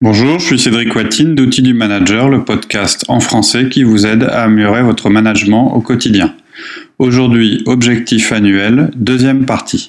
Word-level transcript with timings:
Bonjour, 0.00 0.38
je 0.38 0.44
suis 0.44 0.60
Cédric 0.60 0.94
Watine 0.94 1.34
d'Outils 1.34 1.60
du 1.60 1.74
Manager, 1.74 2.28
le 2.28 2.44
podcast 2.44 3.04
en 3.08 3.18
français 3.18 3.68
qui 3.68 3.82
vous 3.82 4.06
aide 4.06 4.22
à 4.22 4.44
améliorer 4.44 4.84
votre 4.84 5.10
management 5.10 5.74
au 5.74 5.80
quotidien. 5.80 6.36
Aujourd'hui, 7.00 7.64
objectif 7.66 8.30
annuel, 8.30 8.92
deuxième 8.94 9.44
partie. 9.44 9.88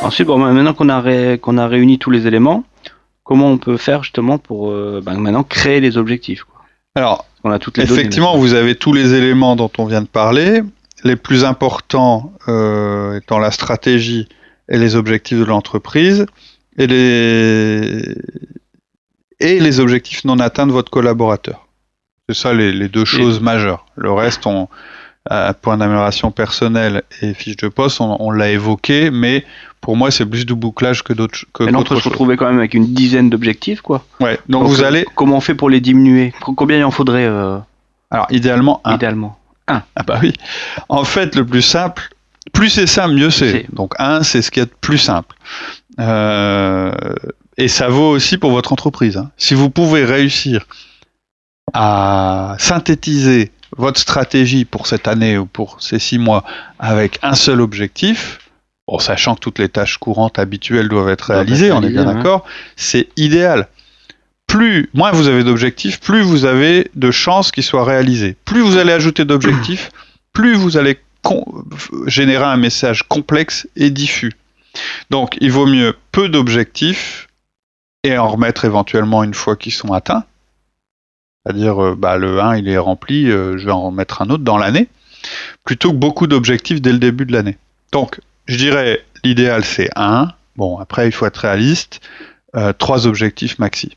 Ensuite, 0.00 0.28
maintenant 0.28 0.74
qu'on 0.74 0.88
a 1.58 1.66
réuni 1.66 1.98
tous 1.98 2.12
les 2.12 2.28
éléments, 2.28 2.64
comment 3.32 3.48
on 3.50 3.56
peut 3.56 3.78
faire 3.78 4.02
justement 4.02 4.36
pour 4.36 4.70
euh, 4.70 5.00
ben, 5.02 5.18
maintenant 5.18 5.42
créer 5.42 5.80
les 5.80 5.96
objectifs 5.96 6.44
quoi. 6.44 6.60
Alors, 6.94 7.24
on 7.44 7.50
a 7.50 7.58
toutes 7.58 7.78
les 7.78 7.84
effectivement, 7.84 8.36
vous 8.36 8.52
avez 8.52 8.74
tous 8.74 8.92
les 8.92 9.14
éléments 9.14 9.56
dont 9.56 9.70
on 9.78 9.86
vient 9.86 10.02
de 10.02 10.06
parler. 10.06 10.60
Les 11.02 11.16
plus 11.16 11.42
importants 11.42 12.34
euh, 12.48 13.16
étant 13.16 13.38
la 13.38 13.50
stratégie 13.50 14.28
et 14.68 14.76
les 14.76 14.96
objectifs 14.96 15.38
de 15.38 15.44
l'entreprise 15.44 16.26
et 16.76 16.86
les 16.86 18.14
et 19.40 19.60
les 19.60 19.80
objectifs 19.80 20.24
non 20.26 20.38
atteints 20.38 20.66
de 20.66 20.72
votre 20.72 20.90
collaborateur. 20.90 21.66
C'est 22.28 22.36
ça 22.36 22.52
les, 22.52 22.88
deux 22.90 23.06
choses 23.06 23.40
majeures. 23.40 23.86
Le 23.96 24.12
reste, 24.12 24.46
on, 24.46 24.68
point 25.60 25.76
d'amélioration 25.76 26.30
personnelle 26.30 27.02
et 27.20 27.34
fiche 27.34 27.56
de 27.56 27.68
poste, 27.68 28.00
on, 28.00 28.30
l'a 28.30 28.50
évoqué, 28.50 29.10
mais 29.10 29.44
pour 29.80 29.96
moi, 29.96 30.10
c'est 30.10 30.26
plus 30.26 30.46
du 30.46 30.54
bouclage 30.54 31.02
que 31.02 31.12
d'autres 31.12 31.44
que 31.52 31.64
Mais 31.64 31.74
on 31.74 31.84
peut 31.84 31.98
se 31.98 32.08
retrouver 32.08 32.36
quand 32.36 32.46
même 32.46 32.58
avec 32.58 32.74
une 32.74 32.92
dizaine 32.92 33.30
d'objectifs, 33.30 33.80
quoi. 33.80 34.04
Ouais. 34.20 34.38
Donc, 34.48 34.66
vous 34.66 34.82
allez. 34.82 35.06
Comment 35.14 35.36
on 35.36 35.40
fait 35.40 35.54
pour 35.54 35.70
les 35.70 35.80
diminuer? 35.80 36.32
Combien 36.40 36.78
il 36.78 36.84
en 36.84 36.90
faudrait 36.90 37.26
euh, 37.26 37.58
Alors 38.10 38.26
idéalement 38.30 38.80
un. 38.84 38.94
Idéalement 38.94 39.38
un. 39.68 39.82
Ah 39.96 40.02
bah 40.02 40.18
oui. 40.22 40.32
En 40.88 41.04
fait, 41.04 41.36
le 41.36 41.46
plus 41.46 41.62
simple, 41.62 42.10
plus 42.52 42.68
c'est 42.68 42.86
simple, 42.86 43.14
mieux 43.14 43.30
c'est. 43.30 43.66
Donc 43.72 43.94
un, 43.98 44.22
c'est 44.22 44.42
ce 44.42 44.50
qui 44.50 44.60
est 44.60 44.66
de 44.66 44.74
plus 44.80 44.98
simple. 44.98 45.36
Euh, 46.00 46.92
et 47.56 47.68
ça 47.68 47.88
vaut 47.88 48.10
aussi 48.10 48.38
pour 48.38 48.50
votre 48.50 48.72
entreprise. 48.72 49.16
Hein. 49.16 49.30
Si 49.36 49.54
vous 49.54 49.70
pouvez 49.70 50.04
réussir 50.04 50.66
à 51.74 52.56
synthétiser 52.58 53.52
votre 53.76 53.98
stratégie 53.98 54.64
pour 54.64 54.86
cette 54.86 55.08
année 55.08 55.38
ou 55.38 55.46
pour 55.46 55.80
ces 55.80 55.98
six 55.98 56.18
mois 56.18 56.44
avec 56.78 57.18
un 57.22 57.34
seul 57.34 57.60
objectif, 57.60 58.38
en 58.86 58.98
sachant 58.98 59.34
que 59.34 59.40
toutes 59.40 59.58
les 59.58 59.68
tâches 59.68 59.98
courantes 59.98 60.38
habituelles 60.38 60.88
doivent 60.88 61.08
être 61.08 61.32
réalisées, 61.32 61.72
on 61.72 61.82
est 61.82 61.90
bien 61.90 62.04
d'accord, 62.04 62.44
c'est 62.76 63.08
idéal. 63.16 63.68
Plus, 64.46 64.90
moins 64.92 65.12
vous 65.12 65.28
avez 65.28 65.44
d'objectifs, 65.44 66.00
plus 66.00 66.20
vous 66.20 66.44
avez 66.44 66.90
de 66.94 67.10
chances 67.10 67.52
qu'ils 67.52 67.62
soient 67.62 67.84
réalisés. 67.84 68.36
Plus 68.44 68.60
vous 68.60 68.76
allez 68.76 68.92
ajouter 68.92 69.24
d'objectifs, 69.24 69.90
plus 70.32 70.54
vous 70.54 70.76
allez 70.76 70.98
générer 72.06 72.44
un 72.44 72.56
message 72.56 73.04
complexe 73.04 73.68
et 73.76 73.90
diffus. 73.90 74.32
Donc, 75.10 75.36
il 75.40 75.52
vaut 75.52 75.66
mieux 75.66 75.96
peu 76.10 76.28
d'objectifs 76.28 77.28
et 78.04 78.18
en 78.18 78.28
remettre 78.28 78.64
éventuellement 78.64 79.22
une 79.22 79.34
fois 79.34 79.56
qu'ils 79.56 79.72
sont 79.72 79.92
atteints, 79.92 80.24
c'est-à-dire, 81.44 81.82
euh, 81.82 81.94
bah, 81.96 82.16
le 82.18 82.40
1, 82.40 82.56
il 82.56 82.68
est 82.68 82.78
rempli, 82.78 83.30
euh, 83.30 83.58
je 83.58 83.66
vais 83.66 83.72
en 83.72 83.86
remettre 83.86 84.22
un 84.22 84.30
autre 84.30 84.44
dans 84.44 84.58
l'année, 84.58 84.88
plutôt 85.64 85.90
que 85.90 85.96
beaucoup 85.96 86.26
d'objectifs 86.26 86.80
dès 86.80 86.92
le 86.92 86.98
début 86.98 87.26
de 87.26 87.32
l'année. 87.32 87.58
Donc, 87.90 88.20
je 88.46 88.56
dirais, 88.56 89.04
l'idéal, 89.24 89.64
c'est 89.64 89.90
1. 89.96 90.28
Bon, 90.56 90.78
après, 90.78 91.08
il 91.08 91.12
faut 91.12 91.26
être 91.26 91.38
réaliste. 91.38 92.00
Euh, 92.54 92.72
trois 92.72 93.06
objectifs 93.06 93.58
maxi. 93.58 93.96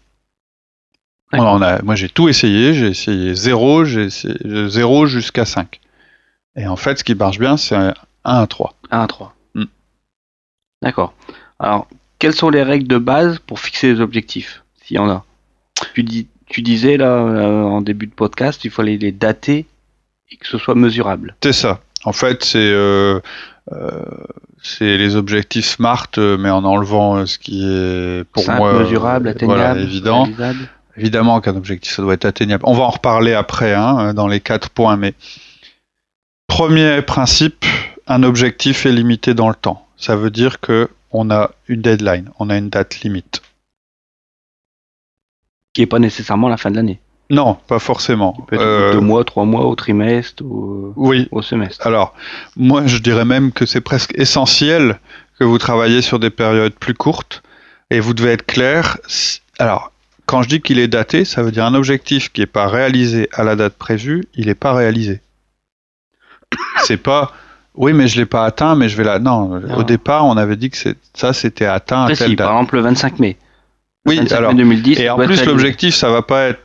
On 1.34 1.62
a, 1.62 1.82
moi, 1.82 1.96
j'ai 1.96 2.08
tout 2.08 2.30
essayé. 2.30 2.74
J'ai 2.74 2.88
essayé 2.88 3.36
0, 3.36 3.84
j'ai 3.84 4.04
essayé 4.06 4.36
0 4.70 5.06
jusqu'à 5.08 5.46
5. 5.46 5.82
Et 6.56 6.66
en 6.66 6.78
fait, 6.78 7.00
ce 7.00 7.04
qui 7.04 7.14
marche 7.14 7.40
bien, 7.40 7.58
c'est 7.58 7.76
1 7.76 7.94
à 8.24 8.48
3. 8.48 8.74
1 8.92 9.02
à 9.02 9.08
3. 9.08 9.36
Hmm. 9.56 9.66
D'accord. 10.82 11.14
Alors, 11.60 11.88
quelles 12.20 12.36
sont 12.36 12.50
les 12.50 12.64
règles 12.64 12.88
de 12.88 12.98
base 12.98 13.40
pour 13.40 13.60
fixer 13.60 13.94
les 13.94 14.00
objectifs, 14.00 14.64
s'il 14.82 14.96
y 14.96 15.00
en 15.00 15.10
a? 15.10 15.26
Tu 15.94 16.04
dis 16.04 16.28
tu 16.48 16.62
disais 16.62 16.98
là 16.98 17.08
euh, 17.08 17.64
en 17.64 17.82
début 17.82 18.08
de 18.08 18.14
podcast, 18.14 18.64
il 18.66 18.72
fallait 18.72 18.98
les 18.98 19.12
dater 19.12 19.66
et 20.32 20.38
que 20.38 20.48
ce 20.48 20.58
soit 20.58 20.76
mesurable. 20.76 21.36
C'est 21.44 21.54
ça. 21.54 21.80
En 22.04 22.14
fait, 22.14 22.44
c'est 22.44 22.60
euh, 22.60 23.20
euh, 23.72 24.04
c'est 24.62 24.98
les 24.98 25.16
objectifs 25.16 25.66
SMART, 25.66 26.12
mais 26.18 26.50
en 26.50 26.64
enlevant 26.64 27.26
ce 27.26 27.38
qui 27.38 27.64
est 27.66 28.24
pour 28.32 28.50
moi 28.52 28.80
mesurable, 28.80 29.28
atteignable, 29.28 29.80
évident. 29.82 30.28
Évidemment 30.98 31.42
qu'un 31.42 31.58
objectif 31.58 31.94
ça 31.94 32.02
doit 32.02 32.14
être 32.14 32.26
atteignable. 32.26 32.64
On 32.66 32.74
va 32.74 32.84
en 32.84 32.90
reparler 32.90 33.34
après 33.34 33.74
hein, 33.74 34.14
dans 34.14 34.28
les 34.28 34.40
quatre 34.40 34.70
points, 34.70 34.96
mais 34.96 35.14
premier 36.48 37.02
principe, 37.02 37.66
un 38.08 38.24
objectif 38.24 38.86
est 38.86 38.94
limité 38.94 39.34
dans 39.34 39.50
le 39.50 39.56
temps. 39.56 39.86
Ça 39.98 40.16
veut 40.16 40.30
dire 40.30 40.62
que 40.62 40.90
on 41.12 41.32
a 41.32 41.52
une 41.68 41.82
deadline, 41.82 42.30
on 42.40 42.50
a 42.50 42.58
une 42.58 42.70
date 42.70 43.02
limite 43.02 43.42
qui 45.76 45.82
n'est 45.82 45.88
pas 45.88 46.00
nécessairement 46.00 46.48
la 46.48 46.58
fin 46.58 46.72
de 46.72 46.78
l'année. 46.78 47.00
Non, 47.30 47.58
pas 47.68 47.80
forcément. 47.80 48.48
Euh, 48.54 48.94
deux 48.94 49.00
mois, 49.02 49.24
trois 49.24 49.46
mois, 49.46 49.66
au 49.66 49.76
trimestre, 49.76 50.44
ou 50.44 50.94
oui. 50.96 51.28
au 51.32 51.42
semestre. 51.42 51.86
Alors, 51.86 52.14
moi, 52.56 52.84
je 52.86 52.98
dirais 53.00 53.26
même 53.26 53.52
que 53.52 53.66
c'est 53.66 53.82
presque 53.82 54.14
essentiel 54.16 55.00
que 55.38 55.44
vous 55.44 55.58
travaillez 55.58 56.02
sur 56.02 56.20
des 56.20 56.30
périodes 56.30 56.74
plus 56.74 56.94
courtes 56.94 57.44
et 57.90 58.00
vous 58.00 58.14
devez 58.14 58.32
être 58.32 58.46
clair. 58.46 58.98
Alors, 59.60 59.92
quand 60.28 60.44
je 60.44 60.50
dis 60.50 60.62
qu'il 60.62 60.80
est 60.80 60.88
daté, 60.88 61.26
ça 61.26 61.44
veut 61.44 61.52
dire 61.52 61.66
un 61.66 61.74
objectif 61.74 62.32
qui 62.32 62.42
n'est 62.42 62.48
pas 62.48 62.68
réalisé 62.68 63.28
à 63.34 63.44
la 63.44 63.56
date 63.56 63.74
prévue, 63.74 64.24
il 64.36 64.46
n'est 64.46 64.56
pas 64.56 64.74
réalisé. 64.74 65.20
C'est 66.84 66.98
pas 66.98 67.34
oui, 67.74 67.92
mais 67.92 68.08
je 68.08 68.18
l'ai 68.18 68.26
pas 68.26 68.46
atteint, 68.46 68.76
mais 68.76 68.88
je 68.88 68.96
vais 68.96 69.04
là. 69.04 69.20
Non, 69.20 69.62
au 69.76 69.84
départ, 69.84 70.26
on 70.26 70.38
avait 70.38 70.56
dit 70.56 70.70
que 70.70 70.78
ça, 71.14 71.34
c'était 71.34 71.66
atteint 71.66 72.06
à 72.06 72.16
telle 72.16 72.36
date. 72.36 72.48
Par 72.48 72.56
exemple, 72.56 72.76
le 72.76 72.82
25 72.84 73.20
mai. 73.20 73.38
Oui, 74.06 74.20
alors, 74.32 74.54
2010, 74.54 75.00
et 75.00 75.10
en 75.10 75.18
plus 75.18 75.44
l'objectif, 75.46 75.96
ça 75.96 76.10
va 76.10 76.22
pas 76.22 76.50
être 76.50 76.60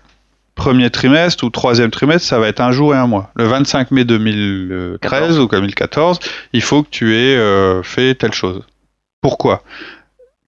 premier 0.54 0.90
trimestre 0.90 1.44
ou 1.44 1.50
troisième 1.50 1.90
trimestre, 1.90 2.28
ça 2.28 2.38
va 2.38 2.48
être 2.48 2.60
un 2.60 2.70
jour 2.70 2.94
et 2.94 2.98
un 2.98 3.06
mois. 3.06 3.30
Le 3.34 3.44
25 3.44 3.90
mai 3.92 4.04
2013 4.04 5.38
ou 5.38 5.46
2014, 5.46 6.20
il 6.52 6.60
faut 6.60 6.82
que 6.82 6.90
tu 6.90 7.14
aies 7.16 7.36
euh, 7.36 7.82
fait 7.82 8.14
telle 8.14 8.34
chose. 8.34 8.62
Pourquoi? 9.22 9.62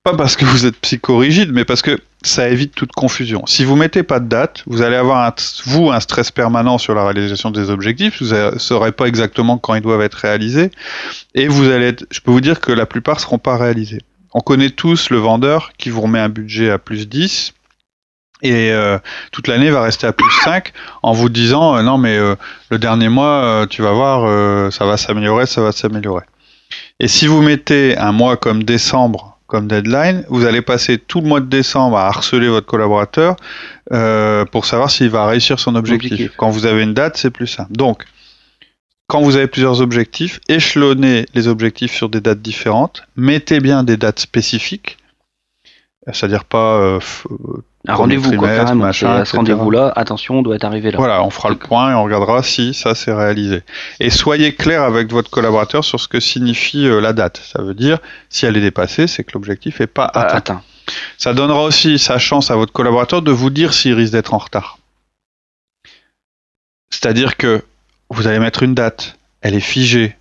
Pas 0.04 0.14
parce 0.14 0.36
que 0.36 0.44
vous 0.44 0.66
êtes 0.66 0.76
psychorigide, 0.76 1.50
mais 1.52 1.64
parce 1.64 1.80
que 1.80 1.98
ça 2.22 2.48
évite 2.48 2.74
toute 2.74 2.92
confusion. 2.92 3.44
Si 3.46 3.64
vous 3.64 3.76
mettez 3.76 4.02
pas 4.02 4.20
de 4.20 4.28
date, 4.28 4.62
vous 4.66 4.82
allez 4.82 4.96
avoir 4.96 5.24
un, 5.24 5.34
vous 5.64 5.90
un 5.90 6.00
stress 6.00 6.30
permanent 6.30 6.76
sur 6.76 6.94
la 6.94 7.04
réalisation 7.04 7.50
des 7.50 7.70
objectifs. 7.70 8.20
Vous 8.20 8.34
ne 8.34 8.58
saurez 8.58 8.92
pas 8.92 9.06
exactement 9.06 9.58
quand 9.58 9.74
ils 9.74 9.80
doivent 9.80 10.02
être 10.02 10.14
réalisés, 10.16 10.72
et 11.34 11.48
vous 11.48 11.70
allez. 11.70 11.86
Être, 11.86 12.04
je 12.10 12.20
peux 12.20 12.32
vous 12.32 12.40
dire 12.40 12.60
que 12.60 12.72
la 12.72 12.84
plupart 12.84 13.20
seront 13.20 13.38
pas 13.38 13.56
réalisés 13.56 14.00
on 14.34 14.40
connaît 14.40 14.70
tous 14.70 15.10
le 15.10 15.18
vendeur 15.18 15.72
qui 15.78 15.90
vous 15.90 16.00
remet 16.00 16.18
un 16.18 16.28
budget 16.28 16.70
à 16.70 16.78
plus 16.78 17.08
10 17.08 17.52
et 18.42 18.72
euh, 18.72 18.98
toute 19.30 19.46
l'année 19.46 19.70
va 19.70 19.82
rester 19.82 20.06
à 20.06 20.12
plus 20.12 20.30
5 20.44 20.72
en 21.02 21.12
vous 21.12 21.28
disant 21.28 21.76
euh, 21.76 21.82
non 21.82 21.96
mais 21.96 22.16
euh, 22.16 22.34
le 22.70 22.78
dernier 22.78 23.08
mois 23.08 23.66
tu 23.70 23.82
vas 23.82 23.92
voir 23.92 24.72
ça 24.72 24.84
va 24.84 24.96
s'améliorer, 24.96 25.46
ça 25.46 25.62
va 25.62 25.72
s'améliorer. 25.72 26.24
Et 27.00 27.08
si 27.08 27.26
vous 27.26 27.42
mettez 27.42 27.96
un 27.98 28.12
mois 28.12 28.36
comme 28.36 28.64
décembre 28.64 29.38
comme 29.46 29.68
deadline, 29.68 30.24
vous 30.30 30.46
allez 30.46 30.62
passer 30.62 30.96
tout 30.96 31.20
le 31.20 31.28
mois 31.28 31.40
de 31.40 31.46
décembre 31.46 31.98
à 31.98 32.06
harceler 32.06 32.48
votre 32.48 32.66
collaborateur 32.66 33.36
pour 34.50 34.64
savoir 34.64 34.90
s'il 34.90 35.10
va 35.10 35.26
réussir 35.26 35.60
son 35.60 35.74
objectif. 35.74 36.32
Quand 36.36 36.48
vous 36.48 36.64
avez 36.64 36.82
une 36.82 36.94
date, 36.94 37.18
c'est 37.18 37.30
plus 37.30 37.46
simple. 37.46 37.72
Donc 37.72 38.04
quand 39.12 39.20
vous 39.20 39.36
avez 39.36 39.46
plusieurs 39.46 39.82
objectifs, 39.82 40.40
échelonnez 40.48 41.26
les 41.34 41.46
objectifs 41.46 41.92
sur 41.92 42.08
des 42.08 42.22
dates 42.22 42.40
différentes, 42.40 43.02
mettez 43.14 43.60
bien 43.60 43.84
des 43.84 43.98
dates 43.98 44.20
spécifiques, 44.20 44.96
c'est-à-dire 46.10 46.46
pas 46.46 46.78
euh, 46.78 46.98
un 47.86 47.94
rendez-vous 47.94 48.32
machin, 48.32 49.10
à 49.10 49.26
ce 49.26 49.36
rendez-vous-là, 49.36 49.92
attention, 49.96 50.38
on 50.38 50.42
doit 50.42 50.56
être 50.56 50.64
arrivé 50.64 50.90
là. 50.90 50.96
Voilà, 50.96 51.22
on 51.22 51.28
fera 51.28 51.50
le 51.50 51.56
point 51.56 51.90
et 51.90 51.94
on 51.94 52.04
regardera 52.04 52.42
si 52.42 52.72
ça 52.72 52.94
s'est 52.94 53.12
réalisé. 53.12 53.60
Et 54.00 54.08
soyez 54.08 54.54
clair 54.54 54.82
avec 54.82 55.12
votre 55.12 55.28
collaborateur 55.28 55.84
sur 55.84 56.00
ce 56.00 56.08
que 56.08 56.18
signifie 56.18 56.86
euh, 56.86 56.98
la 57.02 57.12
date. 57.12 57.42
Ça 57.44 57.60
veut 57.60 57.74
dire, 57.74 57.98
si 58.30 58.46
elle 58.46 58.56
est 58.56 58.62
dépassée, 58.62 59.08
c'est 59.08 59.24
que 59.24 59.32
l'objectif 59.34 59.80
n'est 59.80 59.86
pas 59.88 60.06
atteint. 60.06 60.36
atteint. 60.38 60.62
Ça 61.18 61.34
donnera 61.34 61.64
aussi 61.64 61.98
sa 61.98 62.18
chance 62.18 62.50
à 62.50 62.56
votre 62.56 62.72
collaborateur 62.72 63.20
de 63.20 63.30
vous 63.30 63.50
dire 63.50 63.74
s'il 63.74 63.92
risque 63.92 64.14
d'être 64.14 64.32
en 64.32 64.38
retard. 64.38 64.78
C'est-à-dire 66.88 67.36
que 67.36 67.62
vous 68.14 68.26
allez 68.26 68.38
mettre 68.38 68.62
une 68.62 68.74
date, 68.74 69.18
elle 69.40 69.54
est 69.54 69.60
figée. 69.60 70.16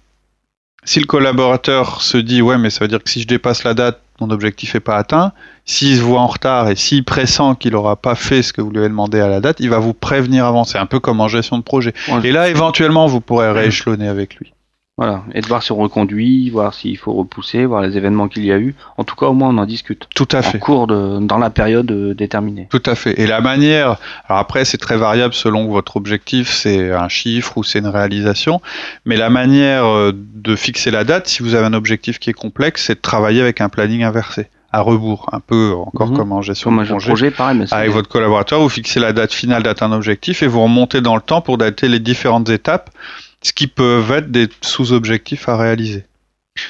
Si 0.83 0.99
le 0.99 1.05
collaborateur 1.05 2.01
se 2.01 2.17
dit 2.17 2.41
ouais 2.41 2.57
mais 2.57 2.69
ça 2.69 2.83
veut 2.83 2.87
dire 2.87 3.03
que 3.03 3.09
si 3.09 3.21
je 3.21 3.27
dépasse 3.27 3.63
la 3.63 3.73
date, 3.73 4.01
mon 4.19 4.29
objectif 4.29 4.73
n'est 4.73 4.79
pas 4.79 4.97
atteint, 4.97 5.31
s'il 5.65 5.97
se 5.97 6.01
voit 6.01 6.21
en 6.21 6.27
retard 6.27 6.69
et 6.69 6.75
s'il 6.75 7.03
pressent 7.03 7.55
qu'il 7.59 7.71
n'aura 7.73 7.95
pas 7.95 8.15
fait 8.15 8.41
ce 8.43 8.53
que 8.53 8.61
vous 8.61 8.71
lui 8.71 8.79
avez 8.79 8.89
demandé 8.89 9.19
à 9.19 9.27
la 9.27 9.39
date, 9.41 9.59
il 9.59 9.69
va 9.69 9.79
vous 9.79 9.93
prévenir 9.93 10.45
avant. 10.45 10.63
C'est 10.63 10.77
un 10.77 10.85
peu 10.85 10.99
comme 10.99 11.21
en 11.21 11.27
gestion 11.27 11.57
de 11.57 11.63
projet. 11.63 11.93
Et 12.23 12.31
là, 12.31 12.49
éventuellement, 12.49 13.07
vous 13.07 13.21
pourrez 13.21 13.51
rééchelonner 13.51 14.07
avec 14.07 14.35
lui. 14.35 14.53
Voilà, 15.03 15.23
et 15.33 15.41
de 15.41 15.47
voir 15.47 15.63
si 15.63 15.71
on 15.71 15.77
reconduit, 15.77 16.51
voir 16.51 16.75
s'il 16.75 16.95
faut 16.95 17.11
repousser, 17.13 17.65
voir 17.65 17.81
les 17.81 17.97
événements 17.97 18.27
qu'il 18.27 18.45
y 18.45 18.51
a 18.51 18.59
eu. 18.59 18.75
En 18.99 19.03
tout 19.03 19.15
cas, 19.15 19.25
au 19.25 19.33
moins, 19.33 19.49
on 19.49 19.57
en 19.57 19.65
discute. 19.65 20.07
Tout 20.13 20.27
à 20.31 20.43
fait. 20.43 20.57
En 20.57 20.59
cours 20.59 20.85
de, 20.85 21.17
dans 21.21 21.39
la 21.39 21.49
période 21.49 21.89
euh, 21.89 22.13
déterminée. 22.13 22.67
Tout 22.69 22.83
à 22.85 22.93
fait. 22.93 23.19
Et 23.19 23.25
la 23.25 23.41
manière, 23.41 23.97
alors 24.27 24.37
après, 24.39 24.63
c'est 24.63 24.77
très 24.77 24.97
variable 24.97 25.33
selon 25.33 25.65
que 25.65 25.71
votre 25.71 25.97
objectif, 25.97 26.51
c'est 26.51 26.91
un 26.91 27.09
chiffre 27.09 27.57
ou 27.57 27.63
c'est 27.63 27.79
une 27.79 27.87
réalisation, 27.87 28.61
mais 29.05 29.17
la 29.17 29.31
manière 29.31 29.85
euh, 29.85 30.11
de 30.15 30.55
fixer 30.55 30.91
la 30.91 31.03
date, 31.03 31.27
si 31.27 31.41
vous 31.41 31.55
avez 31.55 31.65
un 31.65 31.73
objectif 31.73 32.19
qui 32.19 32.29
est 32.29 32.33
complexe, 32.33 32.83
c'est 32.85 32.93
de 32.95 33.01
travailler 33.01 33.41
avec 33.41 33.59
un 33.59 33.69
planning 33.69 34.03
inversé 34.03 34.49
à 34.71 34.81
rebours, 34.81 35.27
un 35.33 35.39
peu 35.39 35.73
encore 35.75 36.11
Mhm. 36.11 36.15
comme 36.17 36.31
en 36.31 36.43
gestion 36.43 36.69
Comme 36.69 36.83
de 36.83 36.87
projet. 36.87 37.07
projet, 37.07 37.31
pareil, 37.31 37.57
mais 37.57 37.65
Avec 37.73 37.89
votre 37.89 38.07
collaborateur, 38.07 38.61
vous 38.61 38.69
fixez 38.69 38.99
la 38.99 39.13
date 39.13 39.33
finale 39.33 39.63
d'atteindre 39.63 39.95
un 39.95 39.97
objectif 39.97 40.43
et 40.43 40.47
vous 40.47 40.61
remontez 40.61 41.01
dans 41.01 41.15
le 41.15 41.21
temps 41.23 41.41
pour 41.41 41.57
dater 41.57 41.87
les 41.89 41.99
différentes 41.99 42.49
étapes, 42.49 42.91
ce 43.41 43.53
qui 43.53 43.67
peuvent 43.67 44.11
être 44.11 44.31
des 44.31 44.47
sous-objectifs 44.61 45.47
à 45.49 45.57
réaliser. 45.57 46.05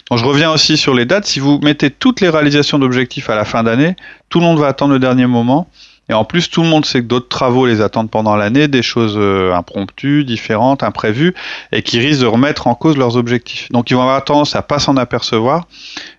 Donc 0.10 0.20
je 0.20 0.26
reviens 0.26 0.52
aussi 0.52 0.78
sur 0.78 0.94
les 0.94 1.06
dates. 1.06 1.26
Si 1.26 1.40
vous 1.40 1.60
mettez 1.64 1.90
toutes 1.90 2.22
les 2.22 2.30
réalisations 2.30 2.80
d'objectifs 2.80 3.30
à 3.30 3.36
la 3.36 3.46
fin 3.46 3.64
d'année, 3.64 3.96
tout 4.30 4.40
le 4.40 4.46
monde 4.46 4.60
va 4.60 4.68
attendre 4.68 4.94
le 4.94 5.00
dernier 5.00 5.26
moment. 5.26 5.68
Et 6.10 6.14
en 6.14 6.26
plus, 6.26 6.50
tout 6.50 6.62
le 6.62 6.68
monde 6.68 6.86
sait 6.86 7.00
que 7.02 7.06
d'autres 7.08 7.30
travaux 7.30 7.66
les 7.66 7.80
attendent 7.80 8.10
pendant 8.12 8.36
l'année, 8.36 8.68
des 8.68 8.82
choses 8.84 9.16
euh, 9.18 9.54
impromptues, 9.54 10.26
différentes, 10.26 10.84
imprévues, 10.84 11.34
et 11.72 11.84
qui 11.84 12.00
risquent 12.00 12.22
de 12.22 12.26
remettre 12.26 12.68
en 12.68 12.76
cause 12.76 12.98
leurs 12.98 13.16
objectifs. 13.16 13.70
Donc 13.72 13.90
ils 13.90 13.94
vont 13.96 14.02
avoir 14.02 14.24
tendance 14.26 14.56
à 14.56 14.62
pas 14.62 14.80
s'en 14.80 14.98
apercevoir. 14.98 15.68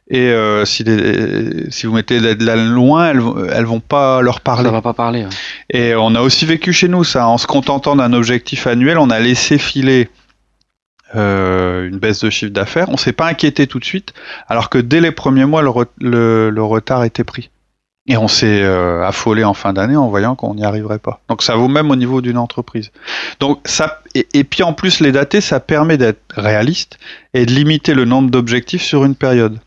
Et 0.08 0.28
euh, 0.30 0.64
si, 0.64 0.82
les- 0.84 1.70
si 1.70 1.86
vous 1.86 1.92
mettez 1.94 2.20
de 2.20 2.44
la 2.44 2.56
loin, 2.56 3.10
elles, 3.10 3.22
elles 3.52 3.64
vont 3.66 3.80
pas 3.80 4.22
leur 4.22 4.40
parler. 4.40 4.64
ça 4.66 4.72
va 4.72 4.82
pas 4.82 4.94
parler. 4.94 5.24
ouais. 5.24 5.30
Et 5.70 5.94
on 5.94 6.14
a 6.14 6.20
aussi 6.22 6.46
vécu 6.46 6.72
chez 6.72 6.88
nous 6.88 7.04
ça. 7.04 7.26
En 7.28 7.36
se 7.38 7.46
contentant 7.46 7.94
d'un 7.94 8.12
objectif 8.14 8.66
annuel, 8.66 8.98
on 8.98 9.10
a 9.10 9.20
laissé 9.20 9.58
filer 9.58 10.08
euh, 11.14 11.88
une 11.88 11.98
baisse 11.98 12.20
de 12.20 12.30
chiffre 12.30 12.52
d'affaires. 12.52 12.88
On 12.88 12.96
s'est 12.96 13.12
pas 13.12 13.26
inquiété 13.26 13.66
tout 13.66 13.78
de 13.78 13.84
suite, 13.84 14.12
alors 14.48 14.70
que 14.70 14.78
dès 14.78 15.00
les 15.00 15.12
premiers 15.12 15.44
mois, 15.46 15.62
le, 15.62 15.68
re- 15.68 15.86
le- 16.00 16.50
le 16.50 16.62
retard 16.62 17.04
était 17.04 17.24
pris. 17.24 17.50
Et 18.08 18.16
on 18.16 18.26
s'est 18.26 18.62
euh, 18.64 19.06
affolé 19.06 19.44
en 19.44 19.54
fin 19.54 19.72
d'année 19.72 19.94
en 19.94 20.08
voyant 20.08 20.34
qu'on 20.34 20.56
n'y 20.56 20.64
arriverait 20.64 20.98
pas. 20.98 21.20
Donc 21.28 21.40
ça 21.40 21.54
vaut 21.54 21.68
même 21.68 21.88
au 21.92 21.94
niveau 21.94 22.20
d'une 22.20 22.36
entreprise. 22.36 22.90
Donc 23.38 23.60
ça 23.64 24.00
et 24.14 24.42
puis 24.42 24.64
en 24.64 24.72
plus 24.72 24.98
les 24.98 25.12
dater, 25.12 25.40
ça 25.40 25.60
permet 25.60 25.96
d'être 25.96 26.18
réaliste 26.36 26.98
et 27.32 27.46
de 27.46 27.52
limiter 27.52 27.94
le 27.94 28.04
nombre 28.04 28.28
d'objectifs 28.28 28.82
sur 28.82 29.04
une 29.04 29.14
période. 29.14 29.58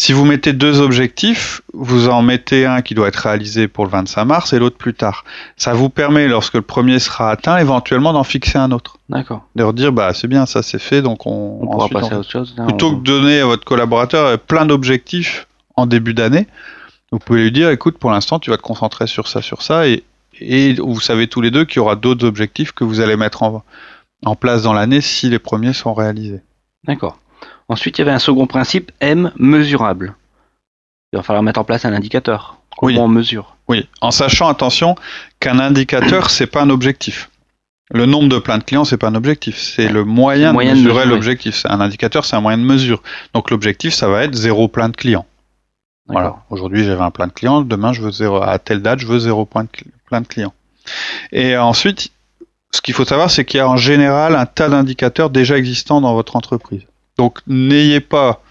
Si 0.00 0.12
vous 0.12 0.24
mettez 0.24 0.52
deux 0.52 0.80
objectifs, 0.80 1.60
vous 1.74 2.08
en 2.08 2.22
mettez 2.22 2.66
un 2.66 2.82
qui 2.82 2.94
doit 2.94 3.08
être 3.08 3.16
réalisé 3.16 3.66
pour 3.66 3.84
le 3.84 3.90
25 3.90 4.24
mars 4.24 4.52
et 4.52 4.60
l'autre 4.60 4.76
plus 4.76 4.94
tard. 4.94 5.24
Ça 5.56 5.74
vous 5.74 5.88
permet, 5.88 6.28
lorsque 6.28 6.54
le 6.54 6.62
premier 6.62 7.00
sera 7.00 7.32
atteint, 7.32 7.58
éventuellement 7.58 8.12
d'en 8.12 8.22
fixer 8.22 8.58
un 8.58 8.70
autre. 8.70 8.98
D'accord. 9.08 9.44
De 9.56 9.62
leur 9.62 9.72
dire, 9.72 9.92
bah 9.92 10.14
c'est 10.14 10.28
bien, 10.28 10.46
ça 10.46 10.62
c'est 10.62 10.78
fait, 10.78 11.02
donc 11.02 11.26
on, 11.26 11.58
On 11.62 11.66
pourra 11.66 11.88
passer 11.88 12.12
on- 12.12 12.16
à 12.16 12.20
autre 12.20 12.30
chose. 12.30 12.54
là, 12.56 12.66
Plutôt 12.66 12.90
on- 12.90 12.94
que 12.94 12.98
de 13.00 13.02
donner 13.04 13.40
à 13.40 13.46
votre 13.46 13.64
collaborateur 13.64 14.24
euh, 14.26 14.36
plein 14.36 14.66
d'objectifs 14.66 15.48
en 15.74 15.86
début 15.86 16.14
d'année, 16.14 16.46
vous 17.10 17.18
pouvez 17.18 17.42
lui 17.42 17.50
dire, 17.52 17.68
écoute, 17.70 17.98
pour 17.98 18.12
l'instant, 18.12 18.38
tu 18.38 18.50
vas 18.50 18.56
te 18.56 18.62
concentrer 18.62 19.08
sur 19.08 19.26
ça, 19.26 19.42
sur 19.42 19.62
ça, 19.62 19.88
et, 19.88 20.04
et 20.40 20.74
vous 20.74 21.00
savez 21.00 21.26
tous 21.26 21.40
les 21.40 21.50
deux 21.50 21.64
qu'il 21.64 21.78
y 21.78 21.80
aura 21.80 21.96
d'autres 21.96 22.24
objectifs 22.24 22.70
que 22.70 22.84
vous 22.84 23.00
allez 23.00 23.16
mettre 23.16 23.42
en, 23.42 23.64
en 24.24 24.36
place 24.36 24.62
dans 24.62 24.74
l'année 24.74 25.00
si 25.00 25.28
les 25.28 25.40
premiers 25.40 25.72
sont 25.72 25.92
réalisés. 25.92 26.40
D'accord. 26.84 27.18
Ensuite, 27.68 27.98
il 27.98 28.00
y 28.00 28.02
avait 28.02 28.12
un 28.12 28.18
second 28.18 28.46
principe, 28.46 28.92
M, 29.00 29.32
mesurable. 29.36 30.14
Il 31.12 31.16
va 31.16 31.22
falloir 31.22 31.42
mettre 31.42 31.60
en 31.60 31.64
place 31.64 31.84
un 31.84 31.92
indicateur. 31.92 32.56
Comment 32.76 32.92
Oui. 32.92 32.98
on 32.98 33.08
mesure? 33.08 33.56
Oui, 33.68 33.88
en 34.00 34.10
sachant, 34.10 34.48
attention, 34.48 34.94
qu'un 35.40 35.58
indicateur, 35.58 36.30
c'est 36.30 36.46
pas 36.46 36.62
un 36.62 36.70
objectif. 36.70 37.30
Le 37.90 38.06
nombre 38.06 38.28
de 38.28 38.38
plein 38.38 38.58
de 38.58 38.64
clients, 38.64 38.84
c'est 38.84 38.98
pas 38.98 39.08
un 39.08 39.14
objectif, 39.14 39.56
c'est 39.58 39.88
le 39.88 40.04
moyen, 40.04 40.52
moyen 40.52 40.74
de 40.74 40.80
mesurer 40.80 41.06
l'objectif. 41.06 41.64
Un 41.66 41.80
indicateur, 41.80 42.24
c'est 42.26 42.36
un 42.36 42.40
moyen 42.42 42.58
de 42.58 42.62
mesure. 42.62 43.02
Donc 43.32 43.50
l'objectif, 43.50 43.94
ça 43.94 44.08
va 44.08 44.24
être 44.24 44.34
zéro 44.34 44.68
plein 44.68 44.90
de 44.90 44.96
clients. 44.96 45.24
Voilà. 46.06 46.36
Aujourd'hui, 46.50 46.84
j'avais 46.84 47.02
un 47.02 47.10
plein 47.10 47.26
de 47.26 47.32
clients. 47.32 47.62
Demain, 47.62 47.92
je 47.92 48.00
veux 48.02 48.10
zéro. 48.10 48.42
À 48.42 48.58
telle 48.58 48.80
date, 48.82 48.98
je 49.00 49.06
veux 49.06 49.18
zéro 49.18 49.44
point 49.46 49.64
de 49.64 49.68
cl- 49.68 49.86
plein 50.06 50.20
de 50.20 50.26
clients. 50.26 50.52
Et 51.32 51.56
ensuite, 51.56 52.10
ce 52.70 52.80
qu'il 52.82 52.94
faut 52.94 53.04
savoir, 53.06 53.30
c'est 53.30 53.44
qu'il 53.46 53.58
y 53.58 53.60
a 53.60 53.68
en 53.68 53.76
général 53.76 54.36
un 54.36 54.46
tas 54.46 54.68
d'indicateurs 54.68 55.28
déjà 55.30 55.56
existants 55.58 56.00
dans 56.02 56.14
votre 56.14 56.36
entreprise. 56.36 56.82
Donc, 57.18 57.38
n'ayez 57.46 58.00
pas 58.00 58.42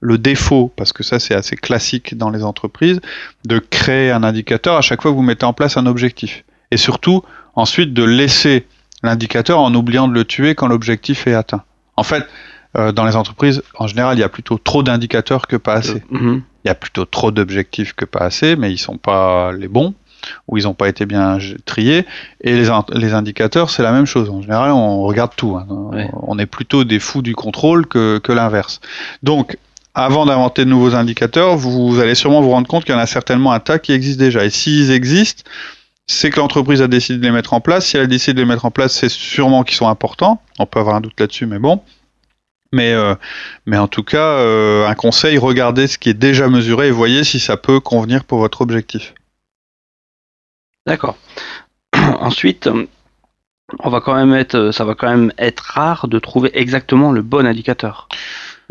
le 0.00 0.18
défaut, 0.18 0.72
parce 0.76 0.92
que 0.92 1.02
ça, 1.02 1.18
c'est 1.18 1.34
assez 1.34 1.56
classique 1.56 2.16
dans 2.16 2.30
les 2.30 2.44
entreprises, 2.44 3.00
de 3.46 3.58
créer 3.58 4.10
un 4.10 4.22
indicateur 4.22 4.76
à 4.76 4.82
chaque 4.82 5.02
fois 5.02 5.10
que 5.10 5.16
vous 5.16 5.22
mettez 5.22 5.46
en 5.46 5.52
place 5.52 5.76
un 5.76 5.86
objectif. 5.86 6.44
Et 6.70 6.76
surtout, 6.76 7.22
ensuite, 7.54 7.94
de 7.94 8.04
laisser 8.04 8.66
l'indicateur 9.02 9.58
en 9.60 9.74
oubliant 9.74 10.08
de 10.08 10.12
le 10.14 10.24
tuer 10.24 10.54
quand 10.54 10.66
l'objectif 10.66 11.26
est 11.26 11.34
atteint. 11.34 11.62
En 11.96 12.02
fait, 12.02 12.24
euh, 12.76 12.92
dans 12.92 13.04
les 13.04 13.16
entreprises, 13.16 13.62
en 13.78 13.86
général, 13.86 14.16
il 14.16 14.20
y 14.20 14.24
a 14.24 14.28
plutôt 14.28 14.58
trop 14.58 14.82
d'indicateurs 14.82 15.46
que 15.46 15.56
pas 15.56 15.74
assez 15.74 16.02
Mhm. 16.10 16.42
il 16.64 16.68
y 16.68 16.70
a 16.70 16.74
plutôt 16.74 17.04
trop 17.04 17.30
d'objectifs 17.30 17.92
que 17.92 18.04
pas 18.04 18.20
assez, 18.20 18.56
mais 18.56 18.72
ils 18.72 18.78
sont 18.78 18.96
pas 18.96 19.52
les 19.52 19.68
bons 19.68 19.94
ou 20.48 20.58
ils 20.58 20.64
n'ont 20.64 20.74
pas 20.74 20.88
été 20.88 21.06
bien 21.06 21.38
triés. 21.64 22.06
Et 22.40 22.54
les, 22.54 22.70
in- 22.70 22.84
les 22.92 23.12
indicateurs, 23.14 23.70
c'est 23.70 23.82
la 23.82 23.92
même 23.92 24.06
chose. 24.06 24.30
En 24.30 24.42
général, 24.42 24.70
on 24.72 25.02
regarde 25.02 25.32
tout. 25.36 25.56
hein. 25.56 25.66
Ouais. 25.68 26.08
On 26.22 26.38
est 26.38 26.46
plutôt 26.46 26.84
des 26.84 26.98
fous 27.00 27.22
du 27.22 27.34
contrôle 27.34 27.86
que, 27.86 28.18
que 28.18 28.32
l'inverse. 28.32 28.80
Donc, 29.22 29.56
avant 29.94 30.26
d'inventer 30.26 30.64
de 30.64 30.70
nouveaux 30.70 30.94
indicateurs, 30.94 31.56
vous 31.56 32.00
allez 32.00 32.14
sûrement 32.14 32.40
vous 32.40 32.50
rendre 32.50 32.66
compte 32.66 32.84
qu'il 32.84 32.94
y 32.94 32.98
en 32.98 33.00
a 33.00 33.06
certainement 33.06 33.52
un 33.52 33.60
tas 33.60 33.78
qui 33.78 33.92
existent 33.92 34.22
déjà. 34.24 34.44
Et 34.44 34.50
s'ils 34.50 34.90
existent, 34.90 35.44
c'est 36.06 36.30
que 36.30 36.40
l'entreprise 36.40 36.82
a 36.82 36.88
décidé 36.88 37.18
de 37.18 37.22
les 37.24 37.30
mettre 37.30 37.54
en 37.54 37.60
place. 37.60 37.86
Si 37.86 37.96
elle 37.96 38.02
a 38.02 38.06
décidé 38.06 38.34
de 38.34 38.40
les 38.40 38.44
mettre 38.46 38.64
en 38.64 38.70
place, 38.70 38.92
c'est 38.92 39.08
sûrement 39.08 39.62
qu'ils 39.62 39.76
sont 39.76 39.88
importants. 39.88 40.42
On 40.58 40.66
peut 40.66 40.80
avoir 40.80 40.96
un 40.96 41.00
doute 41.00 41.18
là-dessus, 41.18 41.46
mais 41.46 41.58
bon. 41.58 41.80
Mais, 42.72 42.92
euh, 42.92 43.14
mais 43.66 43.78
en 43.78 43.86
tout 43.86 44.02
cas, 44.02 44.18
euh, 44.18 44.88
un 44.88 44.94
conseil, 44.96 45.38
regardez 45.38 45.86
ce 45.86 45.96
qui 45.96 46.10
est 46.10 46.14
déjà 46.14 46.48
mesuré 46.48 46.88
et 46.88 46.90
voyez 46.90 47.22
si 47.22 47.38
ça 47.38 47.56
peut 47.56 47.78
convenir 47.78 48.24
pour 48.24 48.38
votre 48.40 48.62
objectif. 48.62 49.14
D'accord. 50.86 51.16
Ensuite, 51.94 52.68
on 53.78 53.90
va 53.90 54.00
quand 54.00 54.14
même 54.14 54.34
être, 54.34 54.70
ça 54.72 54.84
va 54.84 54.94
quand 54.94 55.08
même 55.08 55.32
être 55.38 55.60
rare 55.60 56.08
de 56.08 56.18
trouver 56.18 56.50
exactement 56.54 57.12
le 57.12 57.22
bon 57.22 57.46
indicateur. 57.46 58.08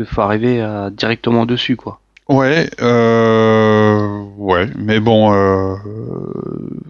Il 0.00 0.06
faut 0.06 0.22
arriver 0.22 0.66
directement 0.92 1.46
dessus, 1.46 1.76
quoi. 1.76 2.00
Ouais, 2.28 2.70
euh, 2.80 4.22
ouais, 4.38 4.66
mais 4.78 4.98
bon, 4.98 5.34
euh, 5.34 5.74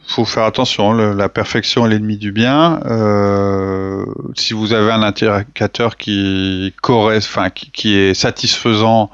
faut 0.06 0.24
faire 0.24 0.44
attention. 0.44 0.92
la 0.92 1.28
perfection 1.28 1.86
est 1.86 1.88
l'ennemi 1.88 2.16
du 2.16 2.30
bien. 2.30 2.78
Euh, 2.86 4.06
si 4.36 4.54
vous 4.54 4.72
avez 4.72 4.92
un 4.92 5.02
indicateur 5.02 5.96
qui 5.96 6.72
correspond, 6.82 7.50
qui 7.50 7.96
est 7.98 8.14
satisfaisant 8.14 9.10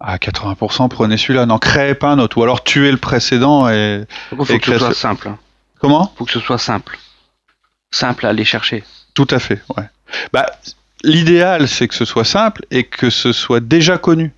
à 0.00 0.16
80%, 0.18 0.88
prenez 0.88 1.16
celui-là. 1.16 1.46
N'en 1.46 1.58
créez 1.58 1.94
pas 1.94 2.10
un 2.10 2.18
autre, 2.18 2.38
ou 2.38 2.42
alors 2.42 2.62
tuez 2.64 2.90
le 2.90 2.96
précédent 2.98 3.68
et 3.68 4.04
il 4.32 4.36
faut 4.36 4.44
Et 4.52 4.60
que 4.60 4.72
ce 4.72 4.78
soit 4.78 4.88
ce- 4.94 4.94
simple. 5.00 5.28
hein. 5.28 5.38
comment? 5.80 6.12
Faut 6.16 6.24
que 6.24 6.32
ce 6.32 6.40
soit 6.40 6.58
simple. 6.58 6.98
Simple 7.90 8.26
à 8.26 8.30
aller 8.30 8.44
chercher. 8.44 8.84
Tout 9.14 9.26
à 9.30 9.38
fait, 9.38 9.60
ouais. 9.76 9.84
Bah, 10.32 10.46
l'idéal, 11.02 11.66
c'est 11.68 11.88
que 11.88 11.94
ce 11.94 12.04
soit 12.04 12.24
simple 12.24 12.64
et 12.70 12.84
que 12.84 13.10
ce 13.10 13.32
soit 13.32 13.60
déjà 13.60 13.98
connu. 13.98 14.32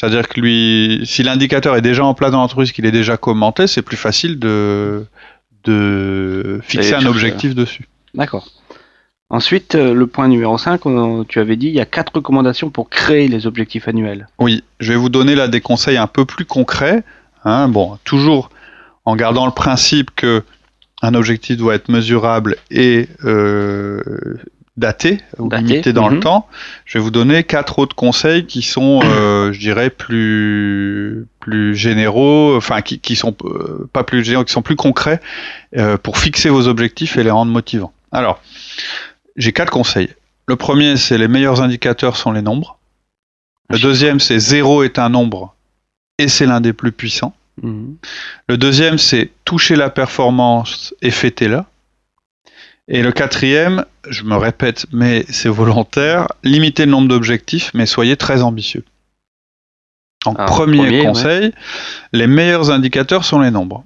C'est-à-dire 0.00 0.28
que 0.28 0.40
lui, 0.40 1.02
si 1.06 1.22
l'indicateur 1.22 1.76
est 1.76 1.80
déjà 1.82 2.04
en 2.04 2.14
place 2.14 2.32
dans 2.32 2.38
l'entreprise, 2.40 2.72
qu'il 2.72 2.84
est 2.84 2.90
déjà 2.92 3.16
commenté, 3.16 3.66
c'est 3.68 3.80
plus 3.82 3.96
facile 3.96 4.38
de, 4.40 5.06
de 5.64 6.60
fixer 6.64 6.94
un 6.94 7.06
objectif 7.06 7.54
dessus. 7.54 7.88
D'accord. 8.12 8.48
Ensuite, 9.34 9.74
euh, 9.74 9.94
le 9.94 10.06
point 10.06 10.28
numéro 10.28 10.56
5, 10.56 10.86
on- 10.86 11.24
tu 11.24 11.40
avais 11.40 11.56
dit, 11.56 11.66
il 11.66 11.74
y 11.74 11.80
a 11.80 11.86
quatre 11.86 12.12
recommandations 12.14 12.70
pour 12.70 12.88
créer 12.88 13.26
les 13.26 13.48
objectifs 13.48 13.88
annuels. 13.88 14.28
Oui, 14.38 14.62
je 14.78 14.92
vais 14.92 14.96
vous 14.96 15.08
donner 15.08 15.34
là 15.34 15.48
des 15.48 15.60
conseils 15.60 15.96
un 15.96 16.06
peu 16.06 16.24
plus 16.24 16.44
concrets. 16.44 17.02
hein. 17.44 17.66
bon, 17.66 17.98
toujours 18.04 18.48
en 19.04 19.16
gardant 19.16 19.46
le 19.46 19.50
principe 19.50 20.12
que 20.14 20.44
un 21.02 21.14
objectif 21.14 21.56
doit 21.56 21.74
être 21.74 21.88
mesurable 21.88 22.54
et 22.70 23.08
euh, 23.24 24.00
daté 24.76 25.18
ou 25.40 25.48
Daté, 25.48 25.64
limité 25.64 25.92
dans 25.92 26.08
mhm. 26.10 26.14
le 26.14 26.20
temps. 26.20 26.46
Je 26.84 26.98
vais 26.98 27.02
vous 27.02 27.10
donner 27.10 27.42
quatre 27.42 27.80
autres 27.80 27.96
conseils 27.96 28.46
qui 28.46 28.62
sont, 28.62 29.00
euh, 29.02 29.52
je 29.52 29.58
dirais, 29.58 29.90
plus 29.90 31.26
plus 31.40 31.74
généraux, 31.74 32.54
enfin 32.56 32.82
qui, 32.82 33.00
qui 33.00 33.16
sont 33.16 33.34
euh, 33.46 33.90
pas 33.92 34.04
plus 34.04 34.22
généraux, 34.22 34.44
qui 34.44 34.52
sont 34.52 34.62
plus 34.62 34.76
concrets 34.76 35.20
pour 36.04 36.18
fixer 36.18 36.50
vos 36.50 36.68
objectifs 36.68 37.16
et 37.16 37.24
les 37.24 37.32
rendre 37.32 37.50
motivants. 37.50 37.92
Alors, 38.12 38.40
j'ai 39.36 39.52
quatre 39.52 39.70
conseils. 39.70 40.10
Le 40.46 40.56
premier, 40.56 40.96
c'est 40.96 41.18
les 41.18 41.28
meilleurs 41.28 41.62
indicateurs 41.62 42.16
sont 42.16 42.32
les 42.32 42.42
nombres. 42.42 42.78
Le 43.70 43.78
deuxième, 43.78 44.20
c'est 44.20 44.38
zéro 44.38 44.82
est 44.82 44.98
un 44.98 45.08
nombre 45.08 45.54
et 46.18 46.28
c'est 46.28 46.46
l'un 46.46 46.60
des 46.60 46.72
plus 46.72 46.92
puissants. 46.92 47.34
Mhm. 47.62 47.96
Le 48.48 48.58
deuxième, 48.58 48.98
c'est 48.98 49.30
toucher 49.44 49.76
la 49.76 49.90
performance 49.90 50.94
et 51.02 51.10
fêter-la. 51.10 51.66
Et 52.88 53.02
le 53.02 53.12
quatrième, 53.12 53.84
je 54.10 54.24
me 54.24 54.36
répète, 54.36 54.86
mais 54.92 55.24
c'est 55.30 55.48
volontaire, 55.48 56.28
limitez 56.42 56.84
le 56.84 56.90
nombre 56.90 57.08
d'objectifs, 57.08 57.70
mais 57.72 57.86
soyez 57.86 58.16
très 58.18 58.42
ambitieux. 58.42 58.84
Donc, 60.26 60.36
Ah, 60.38 60.44
premier, 60.44 60.78
premier, 60.78 61.00
ouais. 61.00 61.06
conseil, 61.06 61.52
les 62.12 62.26
meilleurs 62.26 62.70
indicateurs 62.70 63.24
sont 63.24 63.40
les 63.40 63.50
nombres. 63.50 63.84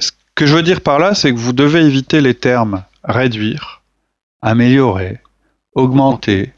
Ce 0.00 0.10
que 0.34 0.46
je 0.46 0.54
veux 0.56 0.62
dire 0.62 0.80
par 0.80 0.98
là, 0.98 1.14
c'est 1.14 1.32
que 1.32 1.38
vous 1.38 1.52
devez 1.52 1.80
éviter 1.84 2.20
les 2.20 2.34
termes 2.34 2.82
réduire, 3.04 3.82
améliorer, 4.44 5.20
augmenter, 5.74 6.52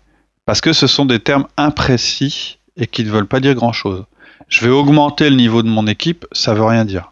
Parce 0.44 0.60
que 0.60 0.72
ce 0.72 0.86
sont 0.86 1.06
des 1.06 1.20
termes 1.20 1.46
imprécis 1.56 2.58
et 2.76 2.86
qui 2.86 3.04
ne 3.04 3.10
veulent 3.10 3.26
pas 3.26 3.40
dire 3.40 3.54
grand-chose. 3.54 4.04
Je 4.48 4.64
vais 4.64 4.70
augmenter 4.70 5.30
le 5.30 5.36
niveau 5.36 5.62
de 5.62 5.68
mon 5.68 5.86
équipe, 5.86 6.26
ça 6.32 6.52
veut 6.52 6.64
rien 6.64 6.84
dire. 6.84 7.10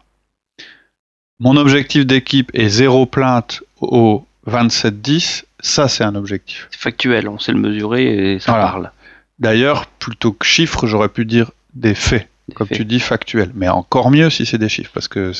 Mon 1.39 1.57
objectif 1.57 2.05
d'équipe 2.05 2.51
est 2.53 2.69
zéro 2.69 3.05
plainte 3.05 3.63
au 3.81 4.25
27-10, 4.47 5.45
ça 5.59 5.87
c'est 5.87 6.03
un 6.03 6.15
objectif. 6.15 6.67
C'est 6.71 6.79
factuel, 6.79 7.27
on 7.27 7.39
sait 7.39 7.51
le 7.51 7.59
mesurer 7.59 8.33
et 8.33 8.39
ça 8.39 8.53
parle. 8.53 8.91
D'ailleurs, 9.39 9.87
plutôt 9.87 10.31
que 10.33 10.45
chiffres, 10.45 10.87
j'aurais 10.87 11.09
pu 11.09 11.25
dire 11.25 11.51
des 11.73 11.95
faits, 11.95 12.29
comme 12.53 12.67
tu 12.67 12.85
dis 12.85 12.99
factuel. 12.99 13.51
Mais 13.53 13.67
encore 13.69 14.11
mieux 14.11 14.29
si 14.29 14.45
c'est 14.45 14.57
des 14.57 14.69
chiffres, 14.69 14.91
parce 14.93 15.07
que 15.07 15.31